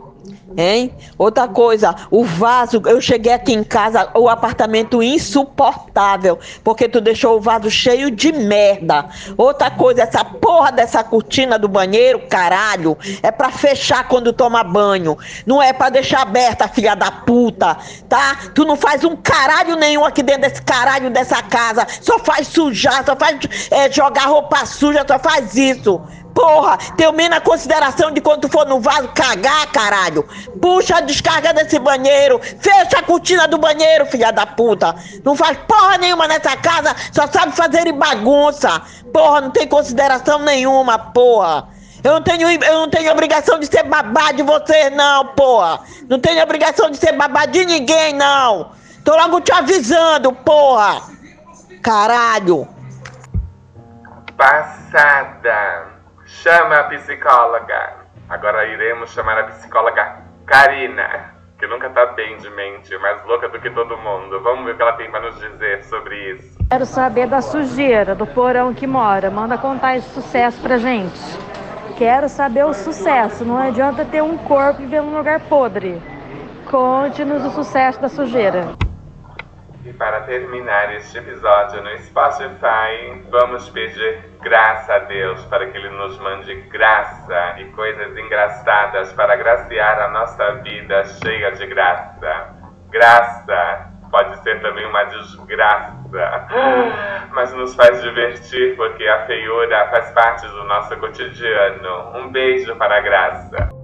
Hein? 0.56 0.94
Outra 1.18 1.46
coisa, 1.46 1.94
o 2.10 2.24
vaso, 2.24 2.82
eu 2.86 3.00
cheguei 3.00 3.32
aqui 3.32 3.52
em 3.52 3.62
casa, 3.62 4.10
o 4.14 4.28
apartamento 4.28 5.02
insuportável, 5.02 6.38
porque 6.64 6.88
tu 6.88 7.00
deixou 7.00 7.36
o 7.36 7.40
vaso 7.40 7.70
cheio 7.70 8.10
de 8.10 8.32
merda. 8.32 9.06
Outra 9.36 9.70
coisa, 9.70 10.02
essa 10.02 10.24
porra 10.24 10.72
dessa 10.72 11.04
cortina 11.04 11.58
do 11.58 11.68
banheiro, 11.68 12.20
caralho, 12.28 12.96
é 13.22 13.30
para 13.30 13.50
fechar 13.50 14.08
quando 14.08 14.32
toma 14.32 14.64
banho, 14.64 15.18
não 15.44 15.62
é 15.62 15.72
para 15.72 15.90
deixar 15.90 16.22
aberta, 16.22 16.68
filha 16.68 16.94
da 16.94 17.10
puta, 17.10 17.76
tá? 18.08 18.38
Tu 18.54 18.64
não 18.64 18.76
faz 18.76 19.04
um 19.04 19.14
caralho 19.16 19.76
nenhum 19.76 20.04
aqui 20.04 20.22
dentro 20.22 20.42
desse 20.42 20.62
caralho 20.62 21.10
dessa 21.10 21.42
casa, 21.42 21.86
só 22.00 22.18
faz 22.18 22.48
sujar, 22.48 23.04
só 23.04 23.14
faz 23.14 23.38
é, 23.70 23.90
jogar 23.90 24.26
roupa 24.26 24.64
suja, 24.64 25.04
só 25.06 25.18
faz 25.18 25.54
isso. 25.54 26.00
Porra, 26.36 26.76
tenho 26.98 27.14
menos 27.14 27.38
consideração 27.38 28.10
de 28.10 28.20
quando 28.20 28.42
tu 28.42 28.48
for 28.50 28.66
no 28.66 28.78
vaso 28.78 29.08
cagar, 29.14 29.66
caralho. 29.72 30.22
Puxa 30.60 30.98
a 30.98 31.00
descarga 31.00 31.54
desse 31.54 31.78
banheiro. 31.78 32.38
Fecha 32.60 32.98
a 32.98 33.02
cortina 33.02 33.48
do 33.48 33.56
banheiro, 33.56 34.04
filha 34.04 34.30
da 34.30 34.44
puta. 34.44 34.94
Não 35.24 35.34
faz 35.34 35.56
porra 35.66 35.96
nenhuma 35.96 36.28
nessa 36.28 36.54
casa, 36.58 36.94
só 37.10 37.26
sabe 37.26 37.56
fazer 37.56 37.90
bagunça. 37.90 38.82
Porra, 39.14 39.40
não 39.40 39.50
tem 39.50 39.66
consideração 39.66 40.38
nenhuma, 40.40 40.98
porra. 40.98 41.68
Eu 42.04 42.12
não 42.12 42.22
tenho, 42.22 42.50
eu 42.50 42.80
não 42.80 42.90
tenho 42.90 43.10
obrigação 43.10 43.58
de 43.58 43.66
ser 43.66 43.84
babá 43.84 44.30
de 44.30 44.42
vocês, 44.42 44.94
não, 44.94 45.28
porra. 45.28 45.80
Não 46.06 46.20
tenho 46.20 46.42
obrigação 46.42 46.90
de 46.90 46.98
ser 46.98 47.12
babá 47.12 47.46
de 47.46 47.64
ninguém, 47.64 48.12
não. 48.12 48.72
Tô 49.02 49.16
logo 49.16 49.40
te 49.40 49.52
avisando, 49.52 50.32
porra. 50.34 51.00
Caralho. 51.82 52.68
Passada. 54.36 55.95
Chama 56.46 56.78
a 56.78 56.84
psicóloga. 56.84 57.94
Agora 58.28 58.64
iremos 58.66 59.10
chamar 59.10 59.36
a 59.36 59.44
psicóloga 59.46 60.18
Karina, 60.46 61.34
que 61.58 61.66
nunca 61.66 61.90
tá 61.90 62.06
bem 62.12 62.36
de 62.36 62.48
mente, 62.50 62.96
mais 62.98 63.20
louca 63.24 63.48
do 63.48 63.58
que 63.58 63.68
todo 63.68 63.98
mundo. 63.98 64.40
Vamos 64.44 64.64
ver 64.64 64.74
o 64.74 64.76
que 64.76 64.82
ela 64.82 64.92
tem 64.92 65.10
para 65.10 65.22
nos 65.22 65.40
dizer 65.40 65.82
sobre 65.86 66.14
isso. 66.34 66.56
Quero 66.70 66.86
saber 66.86 67.26
da 67.26 67.40
sujeira, 67.40 68.14
do 68.14 68.28
porão 68.28 68.72
que 68.72 68.86
mora. 68.86 69.28
Manda 69.28 69.58
contar 69.58 69.96
esse 69.96 70.08
sucesso 70.10 70.62
pra 70.62 70.78
gente. 70.78 71.18
Quero 71.98 72.28
saber 72.28 72.64
o 72.64 72.72
sucesso. 72.72 73.44
Não 73.44 73.58
adianta 73.58 74.04
ter 74.04 74.22
um 74.22 74.38
corpo 74.38 74.80
e 74.82 74.86
ver 74.86 75.00
um 75.00 75.16
lugar 75.16 75.40
podre. 75.48 76.00
Conte-nos 76.70 77.44
o 77.44 77.50
sucesso 77.50 78.00
da 78.00 78.08
sujeira. 78.08 78.85
E 79.86 79.92
para 79.92 80.22
terminar 80.22 80.92
este 80.96 81.16
episódio 81.16 81.80
no 81.80 81.96
Spotify, 81.98 83.22
vamos 83.30 83.68
pedir 83.68 84.18
graça 84.42 84.94
a 84.94 84.98
Deus 84.98 85.44
para 85.44 85.70
que 85.70 85.78
Ele 85.78 85.90
nos 85.90 86.18
mande 86.18 86.56
graça 86.62 87.54
e 87.60 87.66
coisas 87.66 88.16
engraçadas 88.18 89.12
para 89.12 89.36
graciar 89.36 90.00
a 90.00 90.08
nossa 90.08 90.54
vida 90.54 91.04
cheia 91.04 91.52
de 91.52 91.66
graça. 91.68 92.48
Graça 92.90 93.92
pode 94.10 94.42
ser 94.42 94.60
também 94.60 94.84
uma 94.86 95.04
desgraça, 95.04 96.48
mas 97.30 97.52
nos 97.52 97.76
faz 97.76 98.02
divertir 98.02 98.74
porque 98.74 99.06
a 99.06 99.24
feiura 99.26 99.88
faz 99.90 100.10
parte 100.10 100.48
do 100.48 100.64
nosso 100.64 100.96
cotidiano. 100.96 102.18
Um 102.18 102.32
beijo 102.32 102.74
para 102.74 102.98
a 102.98 103.00
graça. 103.00 103.75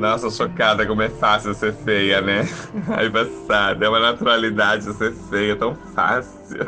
Nossa, 0.00 0.30
chocada 0.30 0.86
como 0.86 1.02
é 1.02 1.10
fácil 1.10 1.52
ser 1.52 1.74
feia, 1.74 2.22
né? 2.22 2.48
Ai, 2.96 3.10
passada, 3.10 3.84
é 3.84 3.88
uma 3.88 4.00
naturalidade 4.00 4.90
ser 4.94 5.12
feia, 5.28 5.54
tão 5.54 5.74
fácil. 5.94 6.66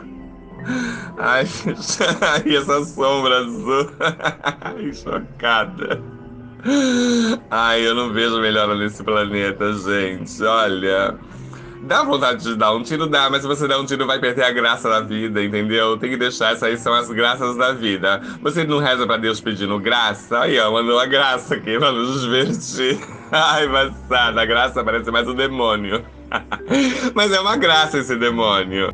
Ai, 1.16 1.44
essa 2.54 2.84
sombra 2.84 3.38
azul. 3.38 3.90
Ai, 4.60 4.92
chocada. 4.92 6.02
Ai, 7.50 7.86
eu 7.86 7.94
não 7.94 8.12
vejo 8.12 8.38
melhor 8.38 8.76
nesse 8.76 9.02
planeta, 9.02 9.72
gente. 9.72 10.42
Olha. 10.44 11.18
Dá 11.84 12.04
vontade 12.04 12.44
de 12.44 12.54
dar 12.54 12.72
um 12.74 12.82
tiro, 12.82 13.08
dá, 13.08 13.28
mas 13.28 13.42
se 13.42 13.48
você 13.48 13.66
der 13.66 13.76
um 13.76 13.84
tiro, 13.84 14.06
vai 14.06 14.20
perder 14.20 14.44
a 14.44 14.52
graça 14.52 14.88
da 14.88 15.00
vida, 15.00 15.42
entendeu? 15.42 15.96
Tem 15.98 16.10
que 16.10 16.16
deixar, 16.16 16.52
essas 16.52 16.62
aí 16.62 16.76
são 16.78 16.94
as 16.94 17.10
graças 17.10 17.56
da 17.56 17.72
vida. 17.72 18.22
Você 18.40 18.62
não 18.62 18.78
reza 18.78 19.04
pra 19.04 19.16
Deus 19.16 19.40
pedindo 19.40 19.80
graça? 19.80 20.42
Aí, 20.42 20.60
ó, 20.60 20.70
mandou 20.70 21.00
a 21.00 21.06
graça 21.06 21.56
aqui 21.56 21.76
pra 21.78 21.90
nos 21.90 22.20
divertir. 22.20 23.00
Ai, 23.34 23.66
passada, 23.66 24.42
a 24.42 24.44
graça 24.44 24.84
parece 24.84 25.10
mais 25.10 25.26
um 25.26 25.34
demônio. 25.34 26.04
mas 27.14 27.32
é 27.32 27.40
uma 27.40 27.56
graça 27.56 27.98
esse 27.98 28.14
demônio. 28.16 28.92